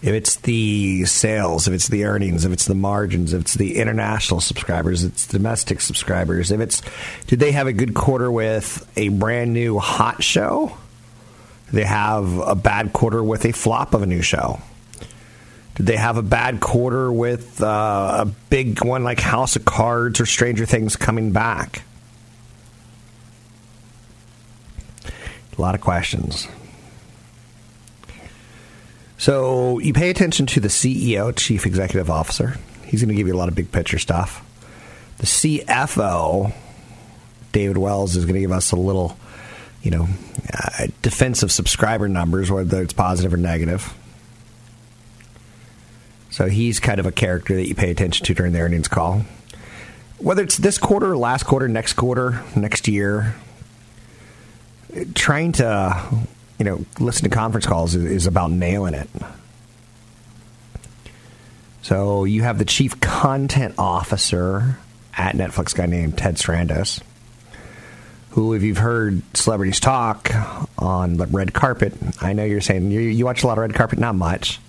If 0.00 0.14
it's 0.14 0.36
the 0.36 1.04
sales, 1.04 1.68
if 1.68 1.74
it's 1.74 1.88
the 1.88 2.04
earnings, 2.04 2.44
if 2.44 2.52
it's 2.52 2.66
the 2.66 2.74
margins, 2.74 3.32
if 3.32 3.42
it's 3.42 3.54
the 3.54 3.78
international 3.78 4.40
subscribers, 4.40 5.04
it's 5.04 5.28
domestic 5.28 5.80
subscribers, 5.80 6.50
if 6.50 6.60
it's 6.60 6.82
did 7.28 7.38
they 7.38 7.52
have 7.52 7.68
a 7.68 7.72
good 7.72 7.94
quarter 7.94 8.30
with 8.30 8.90
a 8.96 9.08
brand 9.08 9.52
new 9.52 9.78
hot 9.78 10.22
show? 10.22 10.76
They 11.72 11.84
have 11.84 12.38
a 12.38 12.54
bad 12.54 12.92
quarter 12.92 13.22
with 13.22 13.44
a 13.44 13.52
flop 13.52 13.94
of 13.94 14.02
a 14.02 14.06
new 14.06 14.22
show? 14.22 14.60
Did 15.74 15.86
they 15.86 15.96
have 15.96 16.18
a 16.18 16.22
bad 16.22 16.60
quarter 16.60 17.10
with 17.10 17.62
uh, 17.62 18.16
a 18.20 18.24
big 18.50 18.84
one 18.84 19.04
like 19.04 19.20
House 19.20 19.56
of 19.56 19.64
Cards 19.64 20.20
or 20.20 20.26
Stranger 20.26 20.66
Things 20.66 20.96
coming 20.96 21.32
back? 21.32 21.82
A 25.06 25.60
lot 25.60 25.74
of 25.74 25.80
questions. 25.80 26.48
So 29.16 29.78
you 29.78 29.92
pay 29.92 30.10
attention 30.10 30.46
to 30.46 30.60
the 30.60 30.68
CEO, 30.68 31.34
Chief 31.34 31.64
Executive 31.64 32.10
Officer. 32.10 32.56
He's 32.84 33.00
going 33.00 33.10
to 33.10 33.14
give 33.14 33.28
you 33.28 33.34
a 33.34 33.38
lot 33.38 33.48
of 33.48 33.54
big 33.54 33.70
picture 33.70 33.98
stuff. 33.98 34.44
The 35.18 35.26
CFO, 35.26 36.52
David 37.52 37.78
Wells, 37.78 38.16
is 38.16 38.24
going 38.24 38.34
to 38.34 38.40
give 38.40 38.50
us 38.50 38.72
a 38.72 38.76
little, 38.76 39.16
you 39.82 39.92
know, 39.92 40.08
uh, 40.52 40.88
defensive 41.02 41.52
subscriber 41.52 42.08
numbers, 42.08 42.50
whether 42.50 42.82
it's 42.82 42.92
positive 42.92 43.32
or 43.32 43.36
negative. 43.36 43.94
So 46.32 46.48
he's 46.48 46.80
kind 46.80 46.98
of 46.98 47.04
a 47.04 47.12
character 47.12 47.54
that 47.54 47.68
you 47.68 47.74
pay 47.74 47.90
attention 47.90 48.24
to 48.24 48.32
during 48.32 48.54
the 48.54 48.60
earnings 48.60 48.88
call. 48.88 49.22
Whether 50.16 50.42
it's 50.42 50.56
this 50.56 50.78
quarter, 50.78 51.14
last 51.14 51.42
quarter, 51.44 51.68
next 51.68 51.92
quarter, 51.92 52.42
next 52.56 52.88
year, 52.88 53.34
trying 55.14 55.52
to, 55.52 56.08
you 56.58 56.64
know, 56.64 56.86
listen 56.98 57.24
to 57.24 57.28
conference 57.28 57.66
calls 57.66 57.94
is, 57.94 58.26
about 58.26 58.50
nailing 58.50 58.94
it. 58.94 59.10
So 61.82 62.24
you 62.24 62.44
have 62.44 62.56
the 62.56 62.64
chief 62.64 62.98
content 62.98 63.74
officer 63.76 64.78
at 65.14 65.34
Netflix, 65.34 65.74
guy 65.74 65.84
named 65.84 66.16
Ted 66.16 66.36
Sarandos, 66.36 67.02
who, 68.30 68.54
if 68.54 68.62
you've 68.62 68.78
heard 68.78 69.20
celebrities 69.36 69.80
talk 69.80 70.30
on 70.78 71.18
the 71.18 71.26
red 71.26 71.52
carpet, 71.52 71.92
I 72.22 72.32
know 72.32 72.44
you're 72.44 72.62
saying 72.62 72.90
you, 72.90 73.00
you 73.00 73.26
watch 73.26 73.42
a 73.42 73.46
lot 73.46 73.58
of 73.58 73.62
red 73.62 73.74
carpet, 73.74 73.98
not 73.98 74.14
much. 74.14 74.60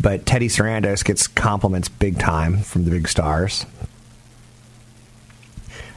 But 0.00 0.26
Teddy 0.26 0.48
Sarandos 0.48 1.04
gets 1.04 1.26
compliments 1.28 1.88
big 1.88 2.18
time 2.18 2.58
from 2.58 2.84
the 2.84 2.90
big 2.90 3.08
stars. 3.08 3.66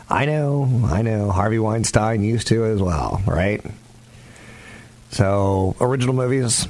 I 0.10 0.26
know, 0.26 0.84
I 0.86 1.02
know. 1.02 1.32
Harvey 1.32 1.60
Weinstein 1.60 2.24
used 2.24 2.48
to 2.48 2.66
as 2.66 2.82
well, 2.82 3.22
right? 3.26 3.64
So, 5.10 5.76
original 5.80 6.14
movies. 6.14 6.68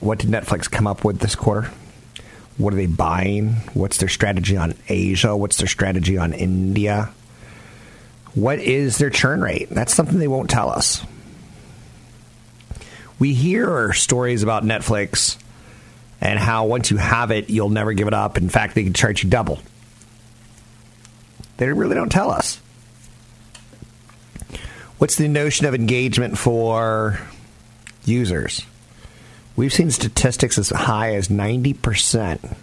What 0.00 0.18
did 0.18 0.28
Netflix 0.28 0.70
come 0.70 0.86
up 0.86 1.04
with 1.04 1.20
this 1.20 1.34
quarter? 1.34 1.70
What 2.58 2.74
are 2.74 2.76
they 2.76 2.86
buying? 2.86 3.52
What's 3.72 3.96
their 3.96 4.08
strategy 4.08 4.56
on 4.56 4.74
Asia? 4.88 5.36
What's 5.36 5.56
their 5.56 5.66
strategy 5.66 6.18
on 6.18 6.32
India? 6.32 7.10
What 8.34 8.58
is 8.58 8.98
their 8.98 9.10
churn 9.10 9.40
rate? 9.40 9.70
That's 9.70 9.94
something 9.94 10.18
they 10.18 10.28
won't 10.28 10.50
tell 10.50 10.68
us. 10.68 11.04
We 13.18 13.32
hear 13.32 13.92
stories 13.92 14.42
about 14.42 14.64
Netflix 14.64 15.38
and 16.24 16.38
how 16.38 16.64
once 16.64 16.90
you 16.90 16.96
have 16.96 17.30
it, 17.30 17.50
you'll 17.50 17.68
never 17.68 17.92
give 17.92 18.08
it 18.08 18.14
up. 18.14 18.38
In 18.38 18.48
fact, 18.48 18.74
they 18.74 18.82
can 18.82 18.94
charge 18.94 19.22
you 19.22 19.30
double. 19.30 19.60
They 21.58 21.68
really 21.68 21.94
don't 21.94 22.10
tell 22.10 22.30
us. 22.30 22.60
What's 24.98 25.16
the 25.16 25.28
notion 25.28 25.66
of 25.66 25.74
engagement 25.74 26.38
for 26.38 27.20
users? 28.06 28.64
We've 29.54 29.72
seen 29.72 29.90
statistics 29.90 30.56
as 30.56 30.70
high 30.70 31.14
as 31.14 31.28
90% 31.28 32.56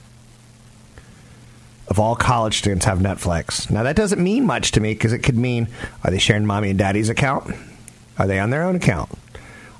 of 1.88 2.00
all 2.00 2.16
college 2.16 2.58
students 2.58 2.86
have 2.86 3.00
Netflix. 3.00 3.70
Now, 3.70 3.84
that 3.84 3.96
doesn't 3.96 4.22
mean 4.22 4.46
much 4.46 4.72
to 4.72 4.82
me 4.82 4.94
because 4.94 5.14
it 5.14 5.20
could 5.20 5.38
mean 5.38 5.68
are 6.04 6.10
they 6.10 6.18
sharing 6.18 6.46
mommy 6.46 6.72
and 6.72 6.80
daddy's 6.80 7.10
account? 7.10 7.54
Are 8.18 8.28
they 8.28 8.40
on 8.40 8.50
their 8.50 8.64
own 8.64 8.76
account? 8.76 9.10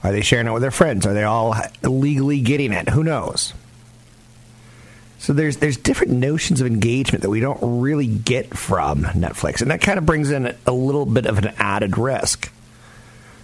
Are 0.04 0.12
they 0.12 0.22
sharing 0.22 0.48
it 0.48 0.52
with 0.52 0.62
their 0.62 0.72
friends? 0.72 1.08
Are 1.08 1.14
they 1.14 1.24
all 1.24 1.56
legally 1.82 2.42
getting 2.42 2.74
it? 2.74 2.90
Who 2.90 3.04
knows? 3.04 3.54
So 5.22 5.34
there's 5.34 5.58
there's 5.58 5.78
different 5.78 6.14
notions 6.14 6.62
of 6.62 6.68
engagement 6.68 7.22
that 7.22 7.30
we 7.30 7.42
don't 7.42 7.80
really 7.80 8.08
get 8.08 8.58
from 8.58 9.04
Netflix, 9.04 9.62
and 9.62 9.70
that 9.70 9.80
kind 9.80 10.00
of 10.00 10.06
brings 10.08 10.32
in 10.32 10.58
a 10.66 10.72
little 10.72 11.06
bit 11.06 11.28
of 11.28 11.38
an 11.38 11.54
added 11.60 11.96
risk. 11.96 12.52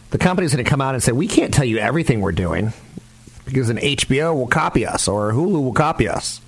The 0.09 0.17
company's 0.17 0.55
going 0.55 0.65
to 0.65 0.69
come 0.69 0.81
out 0.81 0.95
and 0.95 1.03
say 1.03 1.11
we 1.11 1.27
can't 1.27 1.53
tell 1.53 1.65
you 1.65 1.77
everything 1.77 2.21
we're 2.21 2.31
doing 2.31 2.73
because 3.45 3.69
an 3.69 3.77
HBO 3.77 4.35
will 4.35 4.47
copy 4.47 4.87
us, 4.87 5.07
or 5.07 5.31
Hulu 5.33 5.63
will 5.63 5.73
copy 5.73 6.07
us, 6.07 6.41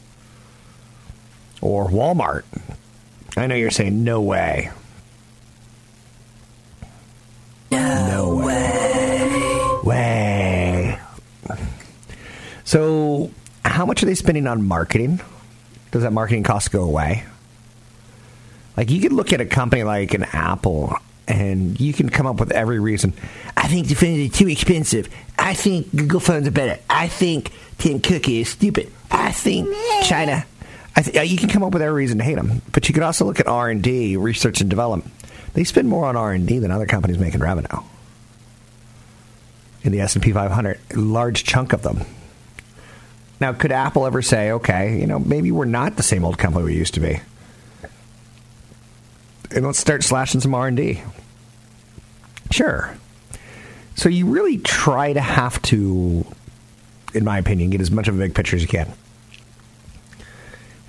or 1.61 1.87
Walmart. 1.89 2.45
I 3.37 3.45
know 3.45 3.53
you're 3.53 3.69
saying 3.69 4.03
no 4.03 4.21
way. 4.21 4.71
No, 7.69 8.41
way. 8.43 9.79
Way. 9.83 10.99
So, 12.63 13.29
how 13.63 13.85
much 13.85 14.03
are 14.03 14.05
they 14.05 14.15
spending 14.15 14.47
on 14.47 14.63
marketing? 14.63 15.21
Does 15.91 16.03
that 16.03 16.11
marketing 16.11 16.43
cost 16.43 16.71
go 16.71 16.83
away? 16.83 17.23
Like, 18.77 18.89
you 18.89 19.01
could 19.01 19.11
look 19.13 19.33
at 19.33 19.41
a 19.41 19.45
company 19.45 19.83
like 19.83 20.13
an 20.13 20.23
Apple 20.23 20.95
and 21.27 21.79
you 21.79 21.93
can 21.93 22.09
come 22.09 22.25
up 22.25 22.39
with 22.39 22.51
every 22.51 22.79
reason. 22.79 23.13
I 23.55 23.67
think 23.67 23.87
phones 23.87 24.29
are 24.31 24.35
too 24.35 24.49
expensive. 24.49 25.09
I 25.37 25.53
think 25.53 25.95
Google 25.95 26.19
phones 26.19 26.47
are 26.47 26.51
better. 26.51 26.81
I 26.89 27.07
think 27.07 27.51
Tim 27.77 27.99
Cook 27.99 28.27
is 28.27 28.49
stupid. 28.49 28.91
I 29.11 29.31
think 29.31 29.67
China. 30.03 30.45
I 30.95 31.01
th- 31.01 31.29
you 31.29 31.37
can 31.37 31.49
come 31.49 31.63
up 31.63 31.71
with 31.71 31.81
every 31.81 32.03
reason 32.03 32.17
to 32.17 32.23
hate 32.23 32.35
them, 32.35 32.61
but 32.71 32.87
you 32.89 32.93
could 32.93 33.03
also 33.03 33.25
look 33.25 33.39
at 33.39 33.47
R 33.47 33.69
and 33.69 33.81
D, 33.81 34.17
research 34.17 34.59
and 34.59 34.69
development. 34.69 35.11
They 35.53 35.63
spend 35.63 35.87
more 35.87 36.05
on 36.05 36.15
R 36.15 36.31
and 36.31 36.47
D 36.47 36.59
than 36.59 36.71
other 36.71 36.85
companies 36.85 37.19
make 37.19 37.35
in 37.35 37.41
revenue. 37.41 37.83
In 39.83 39.91
the 39.91 40.01
S 40.01 40.15
and 40.15 40.23
P 40.23 40.31
500, 40.31 40.79
a 40.91 40.97
large 40.97 41.43
chunk 41.43 41.73
of 41.73 41.83
them. 41.83 42.05
Now, 43.39 43.53
could 43.53 43.71
Apple 43.71 44.05
ever 44.05 44.21
say, 44.21 44.51
okay, 44.51 44.99
you 44.99 45.07
know, 45.07 45.19
maybe 45.19 45.51
we're 45.51 45.65
not 45.65 45.95
the 45.95 46.03
same 46.03 46.25
old 46.25 46.37
company 46.37 46.65
we 46.65 46.75
used 46.75 46.95
to 46.95 46.99
be? 46.99 47.19
and 49.51 49.65
let's 49.65 49.79
start 49.79 50.03
slashing 50.03 50.41
some 50.41 50.53
R&D. 50.53 51.01
Sure. 52.51 52.95
So 53.95 54.09
you 54.09 54.27
really 54.27 54.57
try 54.57 55.13
to 55.13 55.21
have 55.21 55.61
to, 55.63 56.25
in 57.13 57.25
my 57.25 57.37
opinion, 57.37 57.69
get 57.69 57.81
as 57.81 57.91
much 57.91 58.07
of 58.07 58.15
a 58.15 58.17
big 58.17 58.35
picture 58.35 58.55
as 58.55 58.61
you 58.61 58.67
can. 58.67 58.91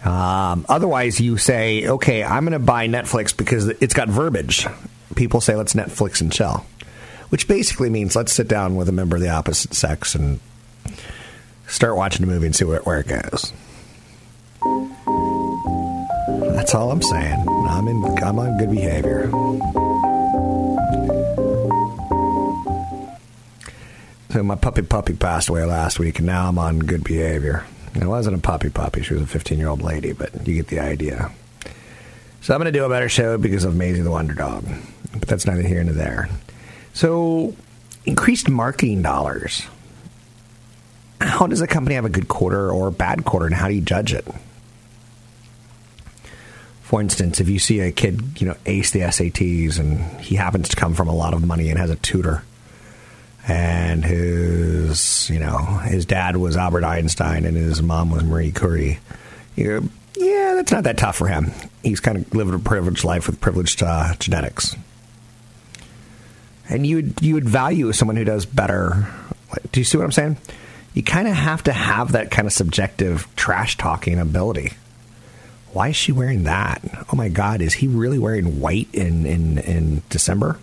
Um, 0.04 0.64
otherwise, 0.68 1.20
you 1.20 1.36
say, 1.36 1.86
okay, 1.86 2.22
I'm 2.22 2.44
going 2.44 2.52
to 2.52 2.58
buy 2.58 2.88
Netflix 2.88 3.36
because 3.36 3.68
it's 3.68 3.92
got 3.92 4.08
verbiage. 4.08 4.66
People 5.14 5.40
say, 5.40 5.56
let's 5.56 5.74
Netflix 5.74 6.20
and 6.20 6.32
chill, 6.32 6.64
which 7.28 7.48
basically 7.48 7.90
means 7.90 8.16
let's 8.16 8.32
sit 8.32 8.48
down 8.48 8.76
with 8.76 8.88
a 8.88 8.92
member 8.92 9.16
of 9.16 9.22
the 9.22 9.28
opposite 9.28 9.74
sex 9.74 10.14
and 10.14 10.40
start 11.70 11.96
watching 11.96 12.26
the 12.26 12.32
movie 12.32 12.46
and 12.46 12.54
see 12.54 12.64
where, 12.64 12.80
where 12.80 13.00
it 13.00 13.06
goes. 13.06 13.52
That's 16.54 16.74
all 16.74 16.90
I'm 16.90 17.02
saying. 17.02 17.46
I'm 17.68 17.88
in. 17.88 18.04
I'm 18.22 18.38
on 18.38 18.58
good 18.58 18.70
behavior. 18.70 19.30
So 24.30 24.42
my 24.42 24.54
puppy 24.54 24.82
puppy 24.82 25.14
passed 25.14 25.48
away 25.48 25.64
last 25.64 25.98
week, 25.98 26.18
and 26.18 26.26
now 26.26 26.48
I'm 26.48 26.58
on 26.58 26.78
good 26.78 27.02
behavior. 27.02 27.64
It 27.94 28.04
wasn't 28.04 28.36
a 28.36 28.40
puppy 28.40 28.70
puppy; 28.70 29.02
she 29.02 29.14
was 29.14 29.22
a 29.22 29.26
15 29.26 29.58
year 29.58 29.68
old 29.68 29.82
lady, 29.82 30.12
but 30.12 30.46
you 30.46 30.54
get 30.54 30.68
the 30.68 30.80
idea. 30.80 31.32
So 32.42 32.54
I'm 32.54 32.60
going 32.60 32.72
to 32.72 32.78
do 32.78 32.84
a 32.84 32.88
better 32.88 33.08
show 33.08 33.38
because 33.38 33.64
of 33.64 33.74
Maisie 33.74 34.02
the 34.02 34.10
Wonder 34.10 34.34
Dog, 34.34 34.64
but 35.12 35.28
that's 35.28 35.46
neither 35.46 35.62
here 35.62 35.82
nor 35.82 35.94
there. 35.94 36.28
So 36.94 37.54
increased 38.04 38.48
marketing 38.48 39.02
dollars. 39.02 39.62
How 41.20 41.46
does 41.46 41.60
a 41.60 41.66
company 41.66 41.94
have 41.96 42.04
a 42.04 42.10
good 42.10 42.28
quarter 42.28 42.70
or 42.70 42.88
a 42.88 42.92
bad 42.92 43.24
quarter, 43.24 43.46
and 43.46 43.54
how 43.54 43.68
do 43.68 43.74
you 43.74 43.80
judge 43.80 44.12
it? 44.12 44.26
for 46.90 47.00
instance, 47.00 47.38
if 47.38 47.48
you 47.48 47.60
see 47.60 47.78
a 47.78 47.92
kid, 47.92 48.20
you 48.40 48.48
know, 48.48 48.56
ace 48.66 48.90
the 48.90 48.98
SATs 48.98 49.78
and 49.78 50.00
he 50.20 50.34
happens 50.34 50.70
to 50.70 50.74
come 50.74 50.92
from 50.92 51.06
a 51.06 51.14
lot 51.14 51.34
of 51.34 51.46
money 51.46 51.68
and 51.68 51.78
has 51.78 51.88
a 51.88 51.94
tutor, 51.94 52.42
and 53.46 54.04
his, 54.04 55.30
you 55.30 55.38
know, 55.38 55.56
his 55.56 56.04
dad 56.04 56.36
was 56.36 56.56
Albert 56.56 56.82
Einstein 56.82 57.44
and 57.44 57.56
his 57.56 57.80
mom 57.80 58.10
was 58.10 58.24
Marie 58.24 58.50
Curie, 58.50 58.98
you 59.54 59.80
go, 59.80 59.88
yeah, 60.16 60.54
that's 60.56 60.72
not 60.72 60.82
that 60.82 60.98
tough 60.98 61.14
for 61.14 61.28
him. 61.28 61.52
He's 61.84 62.00
kind 62.00 62.18
of 62.18 62.34
lived 62.34 62.52
a 62.52 62.58
privileged 62.58 63.04
life 63.04 63.28
with 63.28 63.40
privileged 63.40 63.84
uh, 63.84 64.16
genetics. 64.18 64.74
And 66.68 66.84
you 66.84 66.96
would, 66.96 67.22
you 67.22 67.34
would 67.34 67.48
value 67.48 67.92
someone 67.92 68.16
who 68.16 68.24
does 68.24 68.46
better. 68.46 69.06
Do 69.70 69.78
you 69.78 69.84
see 69.84 69.96
what 69.96 70.02
I'm 70.02 70.10
saying? 70.10 70.38
You 70.94 71.02
kind 71.02 71.28
of 71.28 71.34
have 71.34 71.62
to 71.64 71.72
have 71.72 72.12
that 72.12 72.30
kind 72.30 72.46
of 72.46 72.52
subjective 72.52 73.28
trash 73.36 73.76
talking 73.76 74.18
ability 74.18 74.72
why 75.72 75.88
is 75.88 75.96
she 75.96 76.12
wearing 76.12 76.44
that? 76.44 76.82
Oh 77.12 77.16
my 77.16 77.28
God, 77.28 77.60
is 77.60 77.74
he 77.74 77.86
really 77.86 78.18
wearing 78.18 78.60
white 78.60 78.88
in, 78.92 79.24
in, 79.26 79.58
in 79.58 80.02
December? 80.08 80.58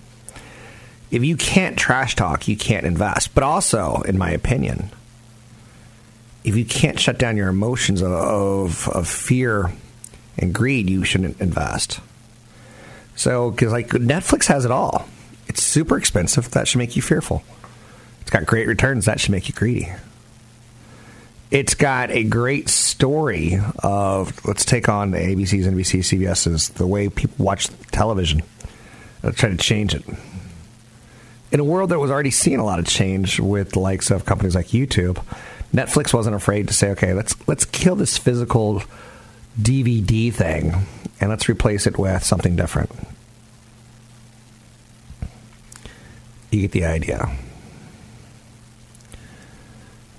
If 1.10 1.24
you 1.24 1.38
can't 1.38 1.78
trash 1.78 2.16
talk, 2.16 2.48
you 2.48 2.58
can't 2.58 2.86
invest. 2.86 3.34
But 3.34 3.44
also, 3.44 4.02
in 4.02 4.18
my 4.18 4.32
opinion, 4.32 4.90
if 6.44 6.58
you 6.58 6.66
can't 6.66 7.00
shut 7.00 7.18
down 7.18 7.38
your 7.38 7.48
emotions 7.48 8.02
of, 8.02 8.12
of, 8.12 8.90
of 8.90 9.08
fear 9.08 9.72
and 10.38 10.54
greed, 10.54 10.90
you 10.90 11.06
shouldn't 11.06 11.40
invest. 11.40 12.02
So, 13.16 13.52
because 13.52 13.72
like 13.72 13.90
Netflix 13.90 14.48
has 14.48 14.66
it 14.66 14.72
all. 14.72 15.08
It's 15.48 15.64
super 15.64 15.98
expensive. 15.98 16.52
That 16.52 16.68
should 16.68 16.80
make 16.80 16.98
you 16.98 17.02
fearful. 17.02 17.44
It's 18.22 18.30
got 18.30 18.46
great 18.46 18.68
returns. 18.68 19.06
That 19.06 19.22
should 19.22 19.32
make 19.32 19.48
you 19.48 19.56
greedy 19.56 19.90
it's 21.50 21.76
got 21.76 22.12
a 22.12 22.24
great 22.24 22.70
story 22.70 23.60
of 23.80 24.46
let's 24.46 24.66
take 24.66 24.90
on 24.90 25.12
the 25.12 25.18
ABCs, 25.18 25.64
NBCs, 25.64 26.20
CBS's, 26.20 26.70
the 26.70 26.88
way 26.88 27.10
people 27.10 27.46
watch 27.46 27.70
television. 27.92 28.42
Let's 29.24 29.38
try 29.38 29.50
to 29.50 29.58
change 29.58 29.96
it. 29.96 30.04
In 31.52 31.60
a 31.62 31.64
world 31.64 31.92
that 31.92 32.00
was 32.00 32.12
already 32.12 32.32
seeing 32.32 32.60
a 32.60 32.66
lot 32.66 32.80
of 32.80 32.86
change 32.86 33.40
with 33.40 33.72
the 33.72 33.80
likes 33.80 34.12
of 34.12 34.26
companies 34.26 34.56
like 34.56 34.68
YouTube, 34.68 35.24
Netflix 35.74 36.14
wasn't 36.14 36.36
afraid 36.36 36.68
to 36.68 36.74
say, 36.74 36.90
okay, 36.92 37.14
let's 37.14 37.36
let's 37.48 37.66
kill 37.66 37.96
this 37.96 38.18
physical 38.18 38.84
DVD 39.60 40.34
thing 40.34 40.74
and 41.22 41.30
let's 41.30 41.48
replace 41.48 41.88
it 41.88 41.98
with 41.98 42.24
something 42.24 42.56
different. 42.56 42.92
You 46.52 46.62
get 46.62 46.72
the 46.72 46.86
idea. 46.86 47.30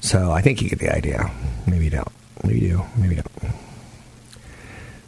So 0.00 0.30
I 0.30 0.42
think 0.42 0.62
you 0.62 0.68
get 0.68 0.78
the 0.78 0.94
idea. 0.94 1.30
Maybe 1.66 1.84
you 1.84 1.90
don't. 1.90 2.08
Maybe 2.44 2.60
you 2.60 2.68
do. 2.68 2.84
Maybe 2.96 3.16
you 3.16 3.22
don't. 3.22 3.54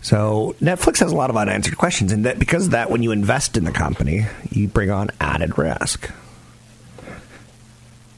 So 0.02 0.56
Netflix 0.60 0.98
has 1.00 1.12
a 1.12 1.16
lot 1.16 1.30
of 1.30 1.36
unanswered 1.36 1.76
questions, 1.76 2.12
and 2.12 2.24
that 2.24 2.38
because 2.38 2.66
of 2.66 2.70
that, 2.72 2.90
when 2.90 3.02
you 3.02 3.12
invest 3.12 3.56
in 3.56 3.64
the 3.64 3.72
company, 3.72 4.26
you 4.50 4.66
bring 4.66 4.90
on 4.90 5.10
added 5.20 5.58
risk. 5.58 6.10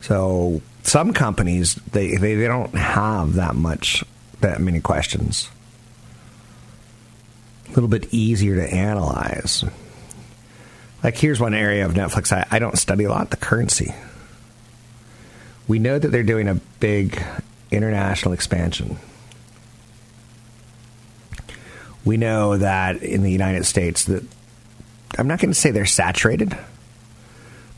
So 0.00 0.62
some 0.82 1.12
companies 1.12 1.74
they, 1.92 2.16
they, 2.16 2.35
they 2.35 2.46
don't 2.46 2.74
have 2.74 3.35
that 3.35 3.54
much 3.54 4.04
that 4.40 4.61
many 4.61 4.80
questions. 4.80 5.48
A 7.66 7.70
little 7.70 7.88
bit 7.88 8.12
easier 8.12 8.56
to 8.56 8.72
analyze. 8.72 9.64
Like 11.02 11.16
here's 11.16 11.40
one 11.40 11.54
area 11.54 11.85
of 11.85 11.94
Netflix 11.94 12.32
I, 12.32 12.46
I 12.50 12.58
don't 12.58 12.78
study 12.78 13.04
a 13.04 13.11
lot: 13.11 13.30
the 13.30 13.37
currency 13.37 13.92
we 15.68 15.79
know 15.79 15.98
that 15.98 16.09
they're 16.09 16.22
doing 16.22 16.48
a 16.48 16.55
big 16.81 17.22
international 17.70 18.35
expansion. 18.35 18.98
We 22.05 22.16
know 22.16 22.57
that 22.57 23.03
in 23.03 23.22
the 23.22 23.31
United 23.31 23.64
States 23.64 24.05
that 24.05 24.25
I'm 25.18 25.29
not 25.29 25.40
going 25.40 25.53
to 25.53 25.59
say 25.59 25.70
they're 25.70 25.87
saturated, 25.87 26.57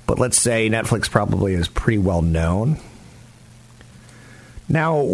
but 0.07 0.18
let's 0.18 0.40
say 0.40 0.70
Netflix 0.70 1.11
probably 1.11 1.55
is 1.55 1.68
pretty 1.68 1.99
well 1.99 2.23
known. 2.23 2.79
Now, 4.68 5.07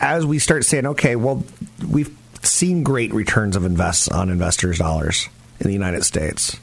as 0.00 0.26
we 0.26 0.38
start 0.38 0.64
saying, 0.64 0.86
okay, 0.86 1.16
well, 1.16 1.44
we've 1.88 2.14
seen 2.42 2.82
great 2.82 3.14
returns 3.14 3.56
of 3.56 3.64
invest 3.64 4.12
on 4.12 4.28
investors' 4.28 4.78
dollars 4.78 5.28
in 5.60 5.66
the 5.66 5.72
United 5.72 6.04
States, 6.04 6.58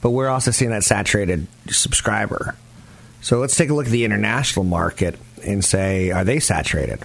but 0.00 0.10
we're 0.10 0.28
also 0.28 0.52
seeing 0.52 0.70
that 0.70 0.84
saturated 0.84 1.48
subscriber. 1.68 2.54
So 3.20 3.38
let's 3.38 3.56
take 3.56 3.70
a 3.70 3.74
look 3.74 3.86
at 3.86 3.92
the 3.92 4.04
international 4.04 4.64
market 4.64 5.18
and 5.44 5.64
say, 5.64 6.10
are 6.10 6.24
they 6.24 6.40
saturated? 6.40 7.00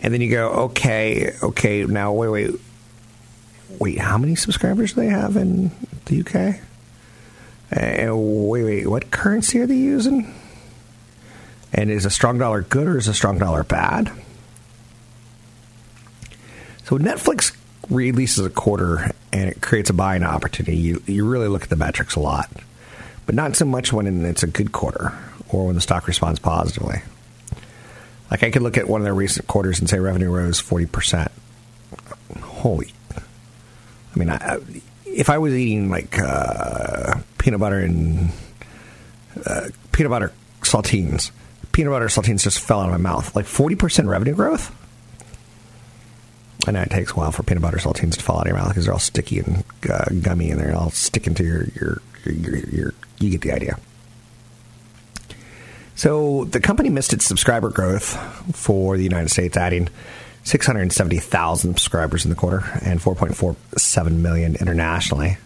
And 0.00 0.12
then 0.12 0.20
you 0.20 0.30
go, 0.30 0.48
okay, 0.48 1.34
okay, 1.42 1.84
now 1.84 2.12
wait, 2.12 2.28
wait, 2.28 2.60
wait, 3.78 3.98
how 3.98 4.18
many 4.18 4.34
subscribers 4.34 4.94
do 4.94 5.02
they 5.02 5.08
have 5.08 5.36
in 5.36 5.70
the 6.06 6.20
UK? 6.20 6.60
And 7.70 8.48
wait, 8.48 8.64
wait, 8.64 8.86
what 8.86 9.10
currency 9.10 9.60
are 9.60 9.66
they 9.66 9.76
using? 9.76 10.34
And 11.72 11.90
is 11.90 12.04
a 12.04 12.10
strong 12.10 12.38
dollar 12.38 12.62
good 12.62 12.88
or 12.88 12.98
is 12.98 13.08
a 13.08 13.14
strong 13.14 13.38
dollar 13.38 13.62
bad? 13.62 14.10
So 16.84 16.98
Netflix 16.98 17.56
releases 17.88 18.44
a 18.44 18.50
quarter 18.50 19.12
and 19.32 19.48
it 19.48 19.62
creates 19.62 19.90
a 19.90 19.94
buying 19.94 20.24
opportunity. 20.24 20.76
You, 20.76 21.02
you 21.06 21.28
really 21.28 21.48
look 21.48 21.62
at 21.62 21.68
the 21.68 21.76
metrics 21.76 22.16
a 22.16 22.20
lot 22.20 22.50
but 23.30 23.36
not 23.36 23.54
so 23.54 23.64
much 23.64 23.92
when 23.92 24.24
it's 24.24 24.42
a 24.42 24.48
good 24.48 24.72
quarter 24.72 25.16
or 25.50 25.66
when 25.66 25.76
the 25.76 25.80
stock 25.80 26.08
responds 26.08 26.40
positively. 26.40 27.00
Like 28.28 28.42
I 28.42 28.50
could 28.50 28.62
look 28.62 28.76
at 28.76 28.88
one 28.88 29.00
of 29.00 29.04
their 29.04 29.14
recent 29.14 29.46
quarters 29.46 29.78
and 29.78 29.88
say 29.88 30.00
revenue 30.00 30.28
rose 30.28 30.60
40%. 30.60 31.30
Holy. 32.40 32.92
I 33.14 34.18
mean, 34.18 34.30
I, 34.30 34.58
if 35.06 35.30
I 35.30 35.38
was 35.38 35.54
eating 35.54 35.90
like 35.90 36.18
uh, 36.18 37.20
peanut 37.38 37.60
butter 37.60 37.78
and 37.78 38.32
uh, 39.46 39.68
peanut 39.92 40.10
butter 40.10 40.32
saltines, 40.62 41.30
peanut 41.70 41.92
butter 41.92 42.06
saltines 42.06 42.42
just 42.42 42.58
fell 42.58 42.80
out 42.80 42.86
of 42.86 42.90
my 42.90 42.96
mouth. 42.96 43.36
Like 43.36 43.46
40% 43.46 44.08
revenue 44.08 44.34
growth? 44.34 44.74
I 46.66 46.72
know 46.72 46.82
it 46.82 46.90
takes 46.90 47.12
a 47.12 47.14
while 47.14 47.30
for 47.30 47.44
peanut 47.44 47.62
butter 47.62 47.78
saltines 47.78 48.14
to 48.14 48.24
fall 48.24 48.38
out 48.38 48.48
of 48.48 48.48
your 48.48 48.56
mouth 48.56 48.70
because 48.70 48.86
they're 48.86 48.92
all 48.92 48.98
sticky 48.98 49.38
and 49.38 49.62
uh, 49.88 50.06
gummy 50.20 50.50
and 50.50 50.60
they're 50.60 50.74
all 50.74 50.90
sticking 50.90 51.36
to 51.36 51.44
your, 51.44 51.64
your, 51.76 52.02
your, 52.24 52.34
your, 52.34 52.68
your 52.70 52.94
you 53.20 53.30
get 53.30 53.42
the 53.42 53.52
idea. 53.52 53.78
So 55.94 56.44
the 56.46 56.60
company 56.60 56.88
missed 56.88 57.12
its 57.12 57.26
subscriber 57.26 57.68
growth 57.68 58.16
for 58.56 58.96
the 58.96 59.02
United 59.02 59.28
States, 59.30 59.56
adding 59.56 59.88
670,000 60.44 61.76
subscribers 61.76 62.24
in 62.24 62.30
the 62.30 62.36
quarter 62.36 62.64
and 62.82 63.00
4.47 63.00 64.12
million 64.12 64.56
internationally. 64.56 65.36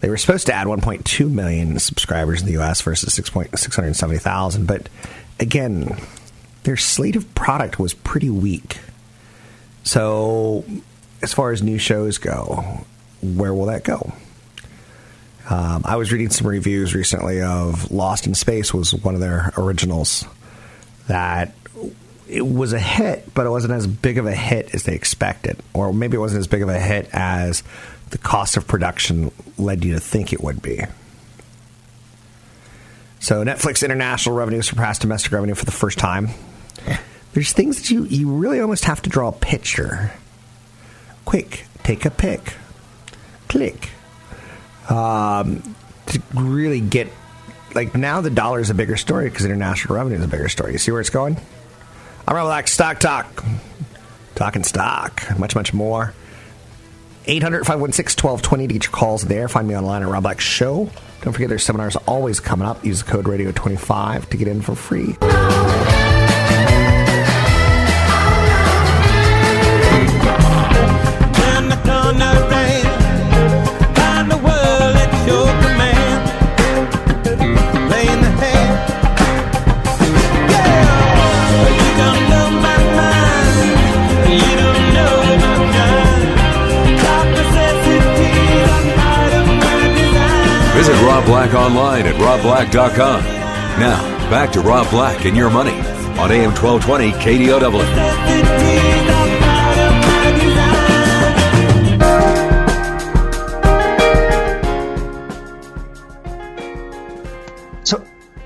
They 0.00 0.08
were 0.08 0.16
supposed 0.16 0.46
to 0.46 0.54
add 0.54 0.66
1.2 0.68 1.30
million 1.30 1.78
subscribers 1.78 2.40
in 2.40 2.46
the 2.46 2.52
U.S. 2.52 2.80
versus 2.80 3.12
670,000, 3.12 4.66
but 4.66 4.88
again, 5.38 6.00
their 6.62 6.76
slate 6.76 7.16
of 7.16 7.34
product 7.34 7.78
was 7.78 7.94
pretty 7.94 8.30
weak. 8.30 8.78
So, 9.82 10.64
as 11.20 11.34
far 11.34 11.50
as 11.50 11.62
new 11.62 11.78
shows 11.78 12.18
go, 12.18 12.84
where 13.22 13.52
will 13.52 13.66
that 13.66 13.84
go? 13.84 14.12
Um, 15.50 15.82
I 15.84 15.96
was 15.96 16.12
reading 16.12 16.28
some 16.28 16.46
reviews 16.46 16.94
recently 16.94 17.40
of 17.40 17.90
Lost 17.90 18.26
in 18.26 18.34
Space 18.34 18.74
was 18.74 18.94
one 18.94 19.14
of 19.14 19.20
their 19.20 19.52
originals 19.56 20.26
that 21.06 21.54
it 22.28 22.46
was 22.46 22.74
a 22.74 22.78
hit, 22.78 23.32
but 23.32 23.46
it 23.46 23.50
wasn't 23.50 23.72
as 23.72 23.86
big 23.86 24.18
of 24.18 24.26
a 24.26 24.34
hit 24.34 24.74
as 24.74 24.82
they 24.82 24.94
expected, 24.94 25.56
or 25.72 25.94
maybe 25.94 26.16
it 26.16 26.20
wasn't 26.20 26.40
as 26.40 26.46
big 26.46 26.62
of 26.62 26.68
a 26.68 26.78
hit 26.78 27.08
as 27.14 27.62
the 28.10 28.18
cost 28.18 28.58
of 28.58 28.66
production 28.66 29.30
led 29.56 29.84
you 29.84 29.94
to 29.94 30.00
think 30.00 30.34
it 30.34 30.42
would 30.42 30.60
be. 30.60 30.82
So 33.20 33.42
Netflix 33.42 33.82
international 33.82 34.36
revenue 34.36 34.60
surpassed 34.60 35.00
domestic 35.00 35.32
revenue 35.32 35.54
for 35.54 35.64
the 35.64 35.72
first 35.72 35.98
time. 35.98 36.28
There's 37.32 37.52
things 37.52 37.78
that 37.78 37.90
you, 37.90 38.04
you 38.04 38.30
really 38.30 38.60
almost 38.60 38.84
have 38.84 39.02
to 39.02 39.10
draw 39.10 39.28
a 39.28 39.32
picture. 39.32 40.12
Quick, 41.24 41.64
take 41.82 42.04
a 42.04 42.10
pic. 42.10 42.54
Click. 43.48 43.90
Um, 44.88 45.74
to 46.06 46.22
really 46.34 46.80
get 46.80 47.08
like 47.74 47.94
now 47.94 48.20
the 48.20 48.30
dollar 48.30 48.60
is 48.60 48.70
a 48.70 48.74
bigger 48.74 48.96
story 48.96 49.28
because 49.28 49.44
international 49.44 49.94
revenue 49.96 50.16
is 50.18 50.24
a 50.24 50.28
bigger 50.28 50.48
story. 50.48 50.72
You 50.72 50.78
see 50.78 50.90
where 50.90 51.00
it's 51.00 51.10
going? 51.10 51.36
I'm 52.26 52.36
Rob 52.36 52.68
Stock 52.68 52.98
Talk. 52.98 53.44
Talking 54.34 54.62
stock, 54.62 55.22
much, 55.38 55.54
much 55.54 55.74
more. 55.74 56.14
800 57.26 57.66
516 57.66 58.22
1220 58.22 58.68
to 58.68 58.72
get 58.72 58.84
your 58.84 58.92
calls 58.92 59.22
there. 59.22 59.48
Find 59.48 59.68
me 59.68 59.76
online 59.76 60.02
at 60.02 60.08
Rob 60.08 60.22
Black 60.22 60.40
Show. 60.40 60.90
Don't 61.22 61.32
forget 61.32 61.48
there's 61.48 61.64
seminars 61.64 61.96
always 62.06 62.40
coming 62.40 62.66
up. 62.66 62.84
Use 62.84 63.02
the 63.02 63.10
code 63.10 63.26
radio25 63.26 64.30
to 64.30 64.36
get 64.36 64.48
in 64.48 64.62
for 64.62 64.74
free. 64.74 65.16
Rob 91.18 91.26
Black 91.26 91.54
online 91.54 92.06
at 92.06 92.14
robblack.com. 92.14 93.24
Now, 93.80 94.30
back 94.30 94.52
to 94.52 94.60
Rob 94.60 94.88
Black 94.88 95.24
and 95.24 95.36
your 95.36 95.50
money 95.50 95.76
on 96.16 96.30
AM 96.30 96.52
1220 96.54 97.10
KDOW. 97.10 97.82
So, 107.82 108.04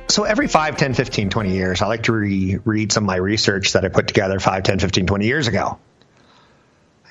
so 0.08 0.24
every 0.24 0.48
5, 0.48 0.78
10, 0.78 0.94
15, 0.94 1.28
20 1.28 1.52
years, 1.52 1.82
I 1.82 1.88
like 1.88 2.04
to 2.04 2.12
re- 2.12 2.58
read 2.64 2.90
some 2.90 3.04
of 3.04 3.06
my 3.06 3.16
research 3.16 3.74
that 3.74 3.85
I 3.85 3.88
put 3.88 4.08
together 4.08 4.40
5, 4.40 4.62
10, 4.62 4.78
15, 4.78 5.06
20 5.06 5.26
years 5.26 5.46
ago. 5.46 5.78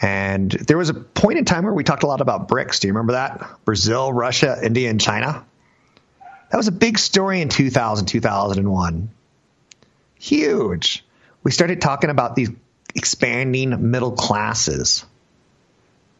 And 0.01 0.49
there 0.49 0.79
was 0.79 0.89
a 0.89 0.95
point 0.95 1.37
in 1.37 1.45
time 1.45 1.65
where 1.65 1.73
we 1.73 1.83
talked 1.83 2.01
a 2.01 2.07
lot 2.07 2.19
about 2.19 2.47
BRICS. 2.47 2.79
Do 2.79 2.87
you 2.87 2.93
remember 2.95 3.13
that? 3.13 3.47
Brazil, 3.63 4.11
Russia, 4.11 4.57
India, 4.63 4.89
and 4.89 4.99
China. 4.99 5.45
That 6.51 6.57
was 6.57 6.67
a 6.67 6.73
big 6.73 6.99
story 6.99 7.41
in 7.41 7.47
2000, 7.49 8.07
2001. 8.07 9.09
Huge. 10.19 11.05
We 11.43 11.51
started 11.51 11.81
talking 11.81 12.09
about 12.09 12.35
these 12.35 12.49
expanding 12.93 13.89
middle 13.89 14.11
classes. 14.11 15.05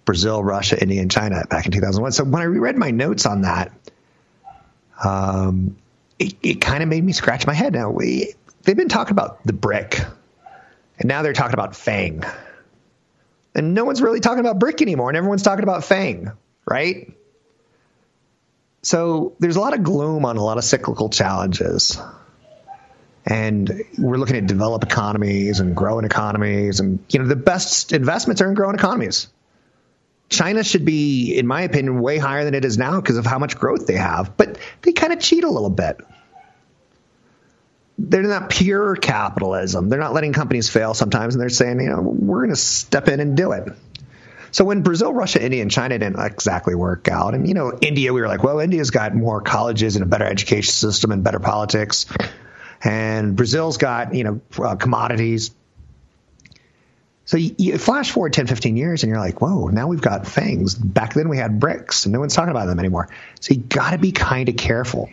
Brazil, 0.06 0.44
Russia, 0.44 0.82
India, 0.82 1.02
and 1.02 1.12
China 1.12 1.46
back 1.50 1.66
in 1.66 1.72
2001. 1.74 2.14
So 2.14 2.24
when 2.24 2.42
I 2.42 2.46
reread 2.46 2.78
my 2.78 2.92
notes 2.92 3.26
on 3.26 3.42
that, 3.42 3.72
um, 5.04 5.78
it, 6.18 6.34
it 6.42 6.62
kind 6.62 6.82
of 6.82 6.90
made 6.90 7.04
me 7.04 7.12
scratch 7.12 7.46
my 7.46 7.54
head. 7.54 7.74
Now 7.74 7.92
we 7.92 8.34
they've 8.64 8.76
been 8.76 8.90
talking 8.90 9.12
about 9.12 9.46
the 9.46 9.54
brick, 9.54 10.00
and 10.98 11.08
now 11.08 11.22
they're 11.22 11.34
talking 11.34 11.54
about 11.54 11.74
FAANG, 11.74 12.30
and 13.54 13.74
no 13.74 13.84
one's 13.86 14.02
really 14.02 14.22
talking 14.22 14.40
about 14.40 14.60
brick 14.60 14.82
anymore, 14.82 15.10
and 15.10 15.18
everyone's 15.18 15.44
talking 15.44 15.64
about 15.64 15.82
FAANG, 15.82 16.36
right? 16.66 17.14
So 18.82 19.34
there's 19.40 19.56
a 19.56 19.60
lot 19.60 19.74
of 19.74 19.84
gloom 19.84 20.26
on 20.26 20.38
a 20.38 20.44
lot 20.44 20.58
of 20.58 20.64
cyclical 20.64 21.10
challenges. 21.10 22.00
And 23.26 23.84
we're 24.00 24.18
looking 24.18 24.36
at 24.36 24.48
developed 24.48 24.84
economies 24.84 25.60
and 25.60 25.76
growing 25.76 26.06
economies, 26.06 26.80
and 26.80 27.00
you 27.10 27.20
know 27.20 27.28
the 27.28 27.36
best 27.36 27.94
investments 27.94 28.42
are 28.42 28.48
in 28.48 28.56
growing 28.56 28.74
economies. 28.74 29.28
China 30.30 30.64
should 30.64 30.86
be, 30.86 31.38
in 31.38 31.46
my 31.46 31.62
opinion, 31.62 32.02
way 32.02 32.18
higher 32.18 32.46
than 32.46 32.56
it 32.56 32.66
is 32.66 32.78
now 32.78 33.00
because 33.00 33.18
of 33.18 33.26
how 33.26 33.38
much 33.38 33.58
growth 33.58 33.86
they 33.86 33.98
have. 33.98 34.38
But 34.38 34.58
they 34.82 34.94
kind 34.94 35.14
of 35.14 35.20
cheat 35.20 35.44
a 35.44 35.50
little 35.50 35.70
bit. 35.70 36.00
They're 38.00 38.24
not 38.24 38.50
pure 38.50 38.96
capitalism. 38.96 39.90
They're 39.90 40.00
not 40.00 40.14
letting 40.14 40.34
companies 40.34 40.70
fail 40.70 40.96
sometimes, 40.96 41.36
and 41.36 41.42
they're 41.42 41.50
saying, 41.50 41.80
you 41.82 41.90
know, 41.90 42.02
we're 42.02 42.40
going 42.40 42.50
to 42.50 42.56
step 42.56 43.08
in 43.08 43.20
and 43.20 43.38
do 43.38 43.52
it. 43.52 43.72
So 44.52 44.66
when 44.66 44.82
Brazil, 44.82 45.14
Russia, 45.14 45.44
India, 45.44 45.62
and 45.62 45.72
China 45.72 45.98
didn't 45.98 46.20
exactly 46.20 46.76
work 46.76 47.08
out, 47.08 47.34
and 47.34 47.48
you 47.48 47.54
know, 47.54 47.78
India, 47.82 48.14
we 48.14 48.22
were 48.22 48.28
like, 48.28 48.44
well, 48.44 48.60
India's 48.60 48.92
got 48.92 49.16
more 49.16 49.42
colleges 49.42 49.96
and 49.96 50.04
a 50.04 50.06
better 50.06 50.26
education 50.26 50.72
system 50.72 51.12
and 51.12 51.24
better 51.24 51.40
politics, 51.40 52.06
and 52.84 53.36
Brazil's 53.36 53.78
got 53.78 54.14
you 54.14 54.24
know 54.24 54.42
uh, 54.60 54.76
commodities. 54.76 55.52
So 57.24 57.38
you, 57.38 57.56
you 57.58 57.78
flash 57.78 58.12
forward 58.12 58.34
10, 58.34 58.48
15 58.48 58.76
years, 58.76 59.04
and 59.04 59.10
you're 59.10 59.20
like, 59.20 59.40
whoa, 59.42 59.68
now 59.68 59.88
we've 59.88 60.02
got 60.02 60.28
fangs. 60.28 60.76
Back 60.76 61.14
then 61.14 61.30
we 61.30 61.38
had 61.38 61.62
bricks, 61.62 62.06
and 62.06 62.12
no 62.12 62.20
one's 62.20 62.34
talking 62.34 62.52
about 62.52 62.66
them 62.66 62.80
anymore. 62.80 63.08
So 63.40 63.54
you 63.54 63.62
got 63.62 63.92
to 63.92 63.98
be 63.98 64.12
kind 64.12 64.50
of 64.50 64.58
careful. 64.58 65.10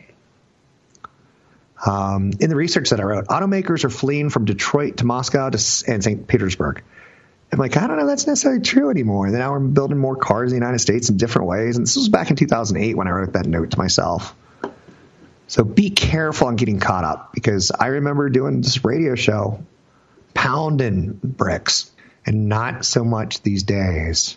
Um, 1.86 2.32
in 2.40 2.50
the 2.50 2.56
research 2.56 2.90
that 2.90 2.98
I 2.98 3.04
wrote, 3.04 3.26
automakers 3.26 3.84
are 3.84 3.90
fleeing 3.90 4.30
from 4.30 4.46
Detroit 4.46 4.96
to 4.96 5.06
Moscow 5.06 5.50
to, 5.50 5.84
and 5.86 6.02
St. 6.02 6.26
Petersburg. 6.26 6.82
I'm 7.50 7.58
like, 7.58 7.76
I 7.76 7.86
don't 7.86 7.96
know, 7.96 8.06
that's 8.06 8.26
necessarily 8.26 8.60
true 8.60 8.90
anymore. 8.90 9.26
And 9.26 9.34
now 9.34 9.52
we're 9.52 9.60
building 9.60 9.98
more 9.98 10.16
cars 10.16 10.52
in 10.52 10.58
the 10.58 10.64
United 10.64 10.80
States 10.80 11.08
in 11.08 11.16
different 11.16 11.48
ways. 11.48 11.76
And 11.76 11.86
this 11.86 11.96
was 11.96 12.08
back 12.08 12.30
in 12.30 12.36
2008 12.36 12.96
when 12.96 13.08
I 13.08 13.10
wrote 13.10 13.32
that 13.32 13.46
note 13.46 13.70
to 13.70 13.78
myself. 13.78 14.34
So 15.46 15.64
be 15.64 15.90
careful 15.90 16.48
on 16.48 16.56
getting 16.56 16.78
caught 16.78 17.04
up 17.04 17.32
because 17.32 17.70
I 17.70 17.86
remember 17.86 18.28
doing 18.28 18.60
this 18.60 18.84
radio 18.84 19.14
show 19.14 19.64
pounding 20.34 21.18
bricks 21.22 21.90
and 22.26 22.50
not 22.50 22.84
so 22.84 23.02
much 23.02 23.40
these 23.42 23.62
days. 23.62 24.36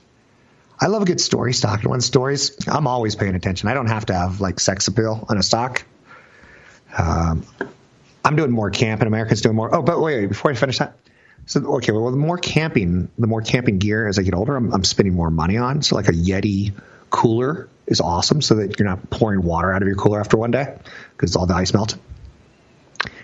I 0.79 0.87
love 0.87 1.01
a 1.01 1.05
good 1.05 1.19
story 1.19 1.53
stock. 1.53 1.81
And 1.81 1.91
when 1.91 1.99
stories, 1.99 2.55
I'm 2.67 2.87
always 2.87 3.15
paying 3.15 3.35
attention. 3.35 3.67
I 3.67 3.73
don't 3.73 3.87
have 3.87 4.05
to 4.05 4.13
have 4.13 4.39
like 4.39 4.59
sex 4.59 4.87
appeal 4.87 5.25
on 5.27 5.37
a 5.37 5.43
stock. 5.43 5.83
Um, 6.97 7.45
I'm 8.23 8.35
doing 8.35 8.51
more 8.51 8.69
camp, 8.69 9.01
and 9.01 9.07
America's 9.07 9.41
doing 9.41 9.55
more. 9.55 9.73
Oh, 9.73 9.81
but 9.81 9.99
wait, 10.01 10.21
wait, 10.21 10.27
before 10.27 10.51
I 10.51 10.53
finish 10.53 10.79
that. 10.79 10.95
So, 11.45 11.75
okay, 11.75 11.91
well, 11.91 12.11
the 12.11 12.17
more 12.17 12.37
camping, 12.37 13.09
the 13.17 13.27
more 13.27 13.41
camping 13.41 13.77
gear 13.77 14.07
as 14.07 14.19
I 14.19 14.23
get 14.23 14.33
older, 14.33 14.55
I'm, 14.55 14.73
I'm 14.73 14.83
spending 14.83 15.13
more 15.13 15.31
money 15.31 15.57
on. 15.57 15.81
So, 15.81 15.95
like 15.95 16.07
a 16.07 16.13
Yeti 16.13 16.73
cooler 17.09 17.67
is 17.87 17.99
awesome 17.99 18.41
so 18.41 18.55
that 18.55 18.79
you're 18.79 18.87
not 18.87 19.09
pouring 19.09 19.41
water 19.41 19.73
out 19.73 19.81
of 19.81 19.87
your 19.87 19.97
cooler 19.97 20.19
after 20.19 20.37
one 20.37 20.51
day 20.51 20.77
because 21.15 21.35
all 21.35 21.45
the 21.45 21.55
ice 21.55 21.73
melted. 21.73 21.99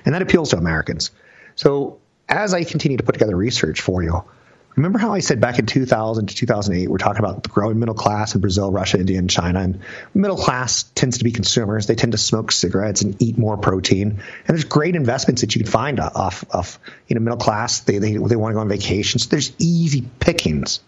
And 0.05 0.13
that 0.15 0.21
appeals 0.21 0.49
to 0.49 0.57
Americans. 0.57 1.11
So, 1.55 1.99
as 2.27 2.53
I 2.53 2.63
continue 2.63 2.97
to 2.97 3.03
put 3.03 3.13
together 3.13 3.35
research 3.35 3.81
for 3.81 4.03
you, 4.03 4.23
remember 4.77 4.99
how 4.99 5.13
I 5.13 5.19
said 5.19 5.41
back 5.41 5.57
in 5.57 5.65
2000 5.65 6.27
to 6.27 6.35
2008, 6.35 6.87
we're 6.87 6.99
talking 6.99 7.19
about 7.19 7.43
the 7.43 7.49
growing 7.49 7.79
middle 7.79 7.95
class 7.95 8.35
in 8.35 8.41
Brazil, 8.41 8.71
Russia, 8.71 8.99
India, 8.99 9.17
and 9.17 9.29
China. 9.29 9.59
And 9.59 9.79
middle 10.13 10.37
class 10.37 10.83
tends 10.83 11.17
to 11.17 11.23
be 11.23 11.31
consumers. 11.31 11.87
They 11.87 11.95
tend 11.95 12.11
to 12.11 12.17
smoke 12.17 12.51
cigarettes 12.51 13.01
and 13.01 13.19
eat 13.21 13.37
more 13.37 13.57
protein. 13.57 14.11
And 14.11 14.47
there's 14.47 14.65
great 14.65 14.95
investments 14.95 15.41
that 15.41 15.55
you 15.55 15.63
can 15.63 15.71
find 15.71 15.99
off 15.99 16.45
of 16.51 16.79
you 17.07 17.15
know 17.15 17.21
middle 17.21 17.39
class. 17.39 17.81
They 17.81 17.97
they, 17.97 18.13
they 18.13 18.35
want 18.35 18.51
to 18.51 18.53
go 18.53 18.59
on 18.59 18.69
vacation. 18.69 19.19
So 19.19 19.29
there's 19.29 19.51
easy 19.57 20.07
pickings. 20.19 20.79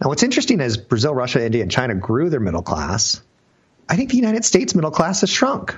Now, 0.00 0.08
what's 0.08 0.22
interesting 0.22 0.60
is 0.60 0.78
Brazil, 0.78 1.14
Russia, 1.14 1.44
India, 1.44 1.62
and 1.62 1.70
China 1.70 1.94
grew 1.94 2.30
their 2.30 2.40
middle 2.40 2.62
class. 2.62 3.20
I 3.88 3.96
think 3.96 4.10
the 4.10 4.16
United 4.16 4.44
States 4.44 4.74
middle 4.74 4.92
class 4.92 5.20
has 5.20 5.30
shrunk 5.30 5.76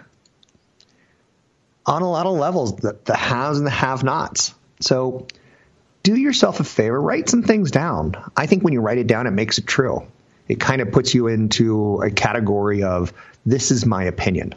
on 1.87 2.03
a 2.03 2.11
lot 2.11 2.27
of 2.27 2.35
levels, 2.35 2.77
the, 2.77 2.97
the 3.05 3.17
haves 3.17 3.59
and 3.59 3.67
the 3.67 3.71
have 3.71 4.05
nots. 4.05 4.55
So 4.81 5.27
do 6.03 6.17
yourself 6.17 6.61
a 6.61 6.65
favor, 6.65 7.01
write 7.01 7.29
some 7.29 7.43
things 7.43 7.71
down. 7.71 8.15
I 8.37 8.47
think 8.47 8.63
when 8.63 8.73
you 8.73 8.81
write 8.81 8.99
it 8.99 9.07
down, 9.07 9.27
it 9.27 9.33
makes 9.33 9.59
it 9.59 9.67
true. 9.67 10.07
It 10.49 10.59
kind 10.61 10.81
of 10.81 10.93
puts 10.93 11.15
you 11.15 11.29
into 11.29 12.03
a 12.03 12.11
category 12.11 12.83
of 12.83 13.13
this 13.47 13.71
is 13.71 13.87
my 13.87 14.05
opinion. 14.05 14.55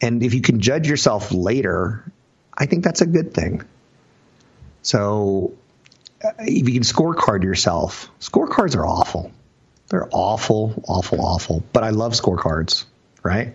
And 0.00 0.22
if 0.22 0.34
you 0.34 0.40
can 0.40 0.60
judge 0.60 0.88
yourself 0.88 1.32
later 1.32 2.04
I 2.56 2.66
think 2.66 2.84
that's 2.84 3.00
a 3.00 3.06
good 3.06 3.34
thing. 3.34 3.62
So 4.82 5.54
uh, 6.24 6.30
if 6.38 6.68
you 6.68 6.74
can 6.74 6.82
scorecard 6.82 7.42
yourself, 7.42 8.10
scorecards 8.20 8.76
are 8.76 8.86
awful. 8.86 9.32
They're 9.88 10.08
awful, 10.12 10.82
awful, 10.86 11.20
awful. 11.20 11.62
But 11.72 11.84
I 11.84 11.90
love 11.90 12.12
scorecards, 12.12 12.84
right? 13.22 13.54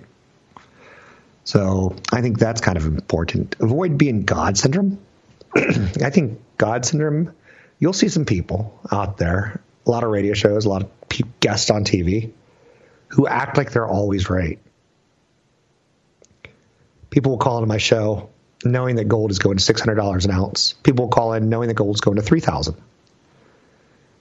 So 1.43 1.95
I 2.11 2.21
think 2.21 2.37
that's 2.37 2.61
kind 2.61 2.77
of 2.77 2.85
important. 2.85 3.55
Avoid 3.59 3.97
being 3.97 4.23
God 4.23 4.57
syndrome. 4.57 4.99
I 5.55 6.09
think 6.09 6.39
God 6.59 6.85
syndrome, 6.85 7.33
you'll 7.79 7.93
see 7.93 8.09
some 8.09 8.25
people 8.25 8.79
out 8.91 9.17
there, 9.17 9.61
a 9.87 9.89
lot 9.89 10.03
of 10.03 10.11
radio 10.11 10.35
shows, 10.35 10.65
a 10.65 10.69
lot 10.69 10.83
of 10.83 10.91
guests 11.39 11.71
on 11.71 11.85
TV 11.85 12.31
who 13.07 13.25
act 13.25 13.57
like 13.57 13.71
they're 13.71 13.87
always 13.87 14.29
right. 14.29 14.59
People 17.09 17.31
will 17.31 17.39
call 17.39 17.57
into 17.57 17.67
my 17.67 17.77
show 17.77 18.29
knowing 18.63 18.97
that 18.97 19.05
gold 19.05 19.31
is 19.31 19.39
going 19.39 19.57
to 19.57 19.73
$600 19.73 20.25
an 20.25 20.31
ounce. 20.31 20.73
People 20.83 21.05
will 21.05 21.11
call 21.11 21.33
in 21.33 21.49
knowing 21.49 21.69
that 21.69 21.75
gold 21.75 21.95
is 21.95 22.01
going 22.01 22.17
to 22.17 22.21
3000 22.21 22.75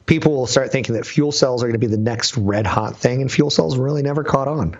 People 0.07 0.34
will 0.34 0.47
start 0.47 0.72
thinking 0.72 0.95
that 0.95 1.05
fuel 1.05 1.30
cells 1.30 1.62
are 1.62 1.66
going 1.66 1.78
to 1.78 1.86
be 1.86 1.95
the 1.95 1.99
next 1.99 2.39
red 2.39 2.66
hot 2.66 2.97
thing, 2.97 3.20
and 3.20 3.30
fuel 3.30 3.51
cells 3.51 3.76
really 3.76 4.01
never 4.01 4.24
caught 4.24 4.49
on. 4.49 4.78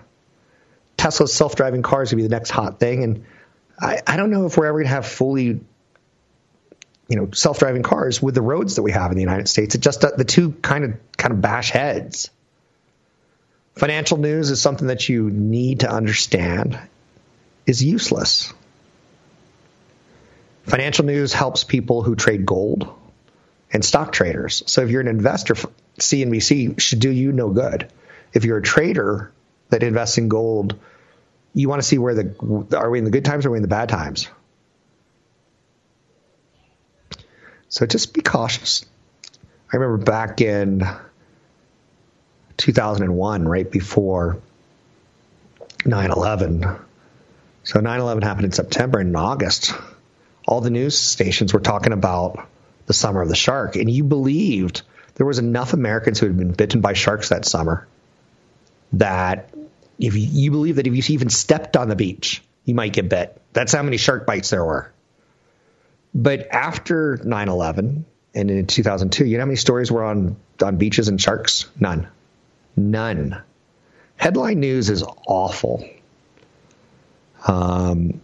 Tesla's 0.97 1.31
self 1.31 1.55
driving 1.55 1.83
cars 1.83 2.09
going 2.09 2.17
to 2.17 2.23
be 2.23 2.27
the 2.27 2.35
next 2.35 2.49
hot 2.49 2.79
thing, 2.79 3.03
and 3.03 3.25
I, 3.79 3.99
I 4.07 4.17
don't 4.17 4.31
know 4.31 4.47
if 4.47 4.57
we're 4.57 4.65
ever 4.65 4.79
going 4.79 4.87
to 4.87 4.93
have 4.93 5.05
fully 5.05 5.59
you 7.09 7.15
know 7.15 7.29
self-driving 7.31 7.83
cars 7.83 8.21
with 8.21 8.35
the 8.35 8.41
roads 8.41 8.75
that 8.75 8.83
we 8.83 8.91
have 8.91 9.11
in 9.11 9.17
the 9.17 9.23
United 9.23 9.49
States. 9.49 9.75
It 9.75 9.81
just 9.81 10.01
the 10.01 10.23
two 10.23 10.51
kind 10.51 10.85
of 10.85 11.17
kind 11.17 11.33
of 11.33 11.41
bash 11.41 11.71
heads. 11.71 12.29
Financial 13.75 14.17
news 14.17 14.51
is 14.51 14.61
something 14.61 14.87
that 14.87 15.09
you 15.09 15.29
need 15.29 15.81
to 15.81 15.91
understand 15.91 16.79
is 17.65 17.83
useless. 17.83 18.53
Financial 20.63 21.05
news 21.05 21.33
helps 21.33 21.63
people 21.63 22.03
who 22.03 22.15
trade 22.15 22.45
gold 22.45 22.93
and 23.71 23.83
stock 23.83 24.11
traders. 24.11 24.63
So 24.67 24.81
if 24.81 24.89
you're 24.89 25.01
an 25.01 25.07
investor, 25.07 25.55
CNBC 25.97 26.79
should 26.79 26.99
do 26.99 27.09
you 27.09 27.31
no 27.31 27.49
good. 27.49 27.91
If 28.33 28.45
you're 28.45 28.57
a 28.57 28.61
trader 28.61 29.31
that 29.69 29.81
invests 29.81 30.17
in 30.17 30.27
gold, 30.27 30.77
you 31.53 31.69
want 31.69 31.81
to 31.81 31.87
see 31.87 31.97
where 31.97 32.13
the 32.13 32.77
are 32.77 32.89
we 32.89 32.99
in 32.99 33.05
the 33.05 33.11
good 33.11 33.25
times 33.25 33.45
or 33.45 33.49
are 33.49 33.51
we 33.53 33.57
in 33.57 33.63
the 33.63 33.67
bad 33.67 33.89
times? 33.89 34.27
So 37.69 37.85
just 37.85 38.13
be 38.13 38.21
cautious. 38.21 38.85
I 39.71 39.77
remember 39.77 40.03
back 40.03 40.41
in 40.41 40.83
2001, 42.57 43.47
right 43.47 43.71
before 43.71 44.41
9 45.85 46.11
11. 46.11 46.65
So 47.63 47.79
9 47.79 47.99
11 47.99 48.23
happened 48.23 48.45
in 48.45 48.51
September. 48.51 48.99
And 48.99 49.09
in 49.09 49.15
August, 49.15 49.73
all 50.47 50.61
the 50.61 50.71
news 50.71 50.97
stations 50.97 51.53
were 51.53 51.59
talking 51.59 51.93
about 51.93 52.47
the 52.87 52.93
summer 52.93 53.21
of 53.21 53.29
the 53.29 53.35
shark. 53.35 53.75
And 53.75 53.89
you 53.89 54.03
believed 54.03 54.81
there 55.15 55.25
was 55.25 55.37
enough 55.37 55.73
Americans 55.73 56.19
who 56.19 56.25
had 56.25 56.37
been 56.37 56.53
bitten 56.53 56.81
by 56.81 56.93
sharks 56.93 57.29
that 57.29 57.45
summer 57.45 57.87
that 58.93 59.53
if 59.99 60.15
you, 60.15 60.21
you 60.21 60.51
believe 60.51 60.77
that 60.77 60.87
if 60.87 61.09
you 61.09 61.13
even 61.13 61.29
stepped 61.29 61.77
on 61.77 61.87
the 61.87 61.95
beach, 61.95 62.41
you 62.65 62.73
might 62.73 62.93
get 62.93 63.09
bit. 63.09 63.39
That's 63.53 63.73
how 63.73 63.83
many 63.83 63.97
shark 63.97 64.25
bites 64.25 64.49
there 64.49 64.65
were. 64.65 64.91
But 66.13 66.47
after 66.51 67.19
9 67.23 67.49
11 67.49 68.05
and 68.33 68.51
in 68.51 68.67
2002, 68.67 69.25
you 69.25 69.37
know 69.37 69.41
how 69.41 69.45
many 69.45 69.55
stories 69.55 69.91
were 69.91 70.03
on, 70.03 70.37
on 70.61 70.77
beaches 70.77 71.07
and 71.07 71.21
sharks? 71.21 71.69
None. 71.79 72.07
None. 72.75 73.41
Headline 74.17 74.59
news 74.59 74.89
is 74.89 75.03
awful. 75.27 75.87
Um, 77.47 78.21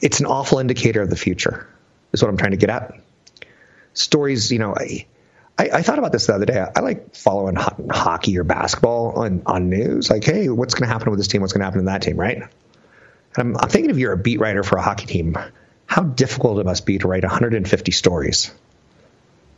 it's 0.00 0.20
an 0.20 0.26
awful 0.26 0.58
indicator 0.58 1.02
of 1.02 1.10
the 1.10 1.16
future, 1.16 1.68
is 2.12 2.22
what 2.22 2.28
I'm 2.28 2.36
trying 2.36 2.52
to 2.52 2.56
get 2.56 2.70
at. 2.70 3.00
Stories, 3.94 4.50
you 4.50 4.58
know, 4.58 4.74
I, 4.76 5.06
I, 5.58 5.70
I 5.74 5.82
thought 5.82 5.98
about 5.98 6.12
this 6.12 6.26
the 6.26 6.34
other 6.34 6.46
day. 6.46 6.60
I, 6.60 6.70
I 6.76 6.80
like 6.80 7.14
following 7.14 7.56
ho- 7.56 7.88
hockey 7.90 8.38
or 8.38 8.44
basketball 8.44 9.12
on, 9.12 9.42
on 9.46 9.68
news. 9.68 10.10
Like, 10.10 10.24
hey, 10.24 10.48
what's 10.48 10.74
going 10.74 10.88
to 10.88 10.92
happen 10.92 11.10
with 11.10 11.18
this 11.18 11.28
team? 11.28 11.40
What's 11.40 11.52
going 11.52 11.60
to 11.60 11.66
happen 11.66 11.80
to 11.80 11.86
that 11.86 12.02
team, 12.02 12.16
right? 12.16 12.36
And 12.36 12.48
I'm, 13.36 13.56
I'm 13.56 13.68
thinking 13.68 13.90
if 13.90 13.98
you're 13.98 14.12
a 14.12 14.18
beat 14.18 14.40
writer 14.40 14.62
for 14.62 14.78
a 14.78 14.82
hockey 14.82 15.06
team, 15.06 15.36
how 15.88 16.02
difficult 16.02 16.60
it 16.60 16.66
must 16.66 16.84
be 16.84 16.98
to 16.98 17.08
write 17.08 17.24
150 17.24 17.92
stories. 17.92 18.52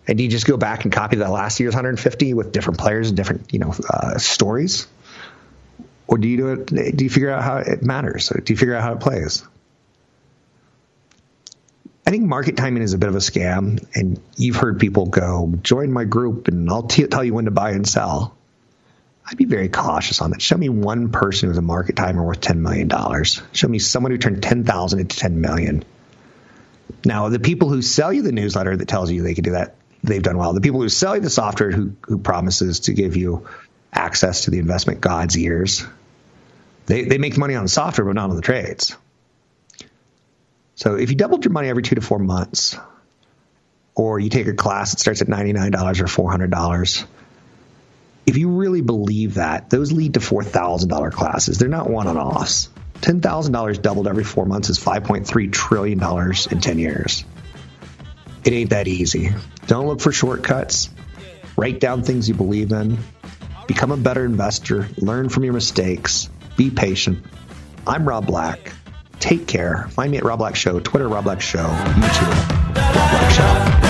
And 0.06 0.16
do 0.16 0.24
you 0.24 0.30
just 0.30 0.46
go 0.46 0.56
back 0.56 0.84
and 0.84 0.92
copy 0.92 1.16
that 1.16 1.30
last 1.30 1.58
year's 1.58 1.74
150 1.74 2.34
with 2.34 2.52
different 2.52 2.78
players 2.78 3.08
and 3.08 3.16
different, 3.16 3.52
you 3.52 3.58
know, 3.58 3.74
uh, 3.90 4.16
stories? 4.16 4.86
Or 6.06 6.18
do 6.18 6.28
you 6.28 6.36
do 6.36 6.48
it? 6.52 6.66
Do 6.96 7.04
you 7.04 7.10
figure 7.10 7.30
out 7.30 7.42
how 7.42 7.58
it 7.58 7.82
matters? 7.82 8.30
Or 8.30 8.40
do 8.40 8.52
you 8.52 8.56
figure 8.56 8.76
out 8.76 8.82
how 8.82 8.92
it 8.92 9.00
plays? 9.00 9.42
I 12.06 12.10
think 12.10 12.24
market 12.24 12.56
timing 12.56 12.82
is 12.82 12.92
a 12.92 12.98
bit 12.98 13.08
of 13.08 13.16
a 13.16 13.18
scam, 13.18 13.84
and 13.94 14.20
you've 14.36 14.56
heard 14.56 14.80
people 14.80 15.06
go, 15.06 15.52
"Join 15.62 15.92
my 15.92 16.04
group, 16.04 16.48
and 16.48 16.68
I'll 16.70 16.84
t- 16.84 17.06
tell 17.06 17.22
you 17.22 17.34
when 17.34 17.44
to 17.44 17.50
buy 17.50 17.72
and 17.72 17.86
sell." 17.86 18.36
I'd 19.26 19.36
be 19.36 19.44
very 19.44 19.68
cautious 19.68 20.20
on 20.20 20.30
that. 20.30 20.42
Show 20.42 20.56
me 20.56 20.68
one 20.68 21.10
person 21.10 21.48
who's 21.48 21.58
a 21.58 21.62
market 21.62 21.94
timer 21.96 22.24
worth 22.24 22.40
ten 22.40 22.62
million 22.62 22.88
dollars. 22.88 23.42
Show 23.52 23.68
me 23.68 23.78
someone 23.78 24.12
who 24.12 24.18
turned 24.18 24.42
ten 24.42 24.64
thousand 24.64 25.00
into 25.00 25.16
ten 25.16 25.40
million. 25.40 25.84
Now, 27.04 27.28
the 27.28 27.38
people 27.38 27.68
who 27.68 27.82
sell 27.82 28.12
you 28.12 28.22
the 28.22 28.32
newsletter 28.32 28.76
that 28.76 28.88
tells 28.88 29.10
you 29.10 29.22
they 29.22 29.34
can 29.34 29.44
do 29.44 29.52
that, 29.52 29.76
they've 30.02 30.22
done 30.22 30.38
well. 30.38 30.52
The 30.52 30.60
people 30.60 30.80
who 30.80 30.88
sell 30.88 31.16
you 31.16 31.22
the 31.22 31.30
software 31.30 31.70
who, 31.70 31.94
who 32.02 32.18
promises 32.18 32.80
to 32.80 32.94
give 32.94 33.16
you 33.16 33.48
access 33.92 34.44
to 34.44 34.50
the 34.50 34.58
investment 34.58 35.00
god's 35.00 35.36
ears, 35.36 35.84
they, 36.86 37.04
they 37.04 37.18
make 37.18 37.36
money 37.36 37.54
on 37.54 37.64
the 37.64 37.68
software, 37.68 38.04
but 38.04 38.14
not 38.14 38.30
on 38.30 38.36
the 38.36 38.42
trades. 38.42 38.96
So 40.74 40.94
if 40.94 41.10
you 41.10 41.16
doubled 41.16 41.44
your 41.44 41.52
money 41.52 41.68
every 41.68 41.82
two 41.82 41.94
to 41.96 42.00
four 42.00 42.18
months, 42.18 42.76
or 43.94 44.18
you 44.18 44.30
take 44.30 44.46
a 44.46 44.54
class 44.54 44.92
that 44.92 45.00
starts 45.00 45.20
at 45.20 45.28
$99 45.28 46.00
or 46.00 46.38
$400, 46.38 47.04
if 48.26 48.36
you 48.36 48.50
really 48.50 48.80
believe 48.80 49.34
that, 49.34 49.70
those 49.70 49.92
lead 49.92 50.14
to 50.14 50.20
$4,000 50.20 51.12
classes. 51.12 51.58
They're 51.58 51.68
not 51.68 51.90
one 51.90 52.06
on 52.06 52.16
offs. 52.16 52.68
$10,000 53.00 53.82
doubled 53.82 54.08
every 54.08 54.24
four 54.24 54.46
months 54.46 54.70
is 54.70 54.78
$5.3 54.78 55.52
trillion 55.52 56.00
in 56.50 56.60
10 56.60 56.78
years. 56.78 57.24
It 58.44 58.52
ain't 58.52 58.70
that 58.70 58.88
easy. 58.88 59.30
Don't 59.66 59.86
look 59.86 60.00
for 60.00 60.12
shortcuts. 60.12 60.90
Write 61.56 61.80
down 61.80 62.02
things 62.02 62.28
you 62.28 62.34
believe 62.34 62.72
in. 62.72 62.98
Become 63.66 63.92
a 63.92 63.96
better 63.96 64.24
investor. 64.24 64.88
Learn 64.96 65.28
from 65.28 65.44
your 65.44 65.52
mistakes. 65.52 66.28
Be 66.56 66.70
patient. 66.70 67.24
I'm 67.86 68.08
Rob 68.08 68.26
Black. 68.26 68.72
Take 69.18 69.46
care. 69.46 69.88
Find 69.90 70.10
me 70.10 70.18
at 70.18 70.24
Rob 70.24 70.38
Black 70.38 70.56
Show, 70.56 70.80
Twitter 70.80 71.08
Rob 71.08 71.24
Black 71.24 71.40
Show, 71.40 71.58
YouTube 71.58 72.76
Rob 72.76 73.10
Black 73.10 73.30
Show. 73.82 73.89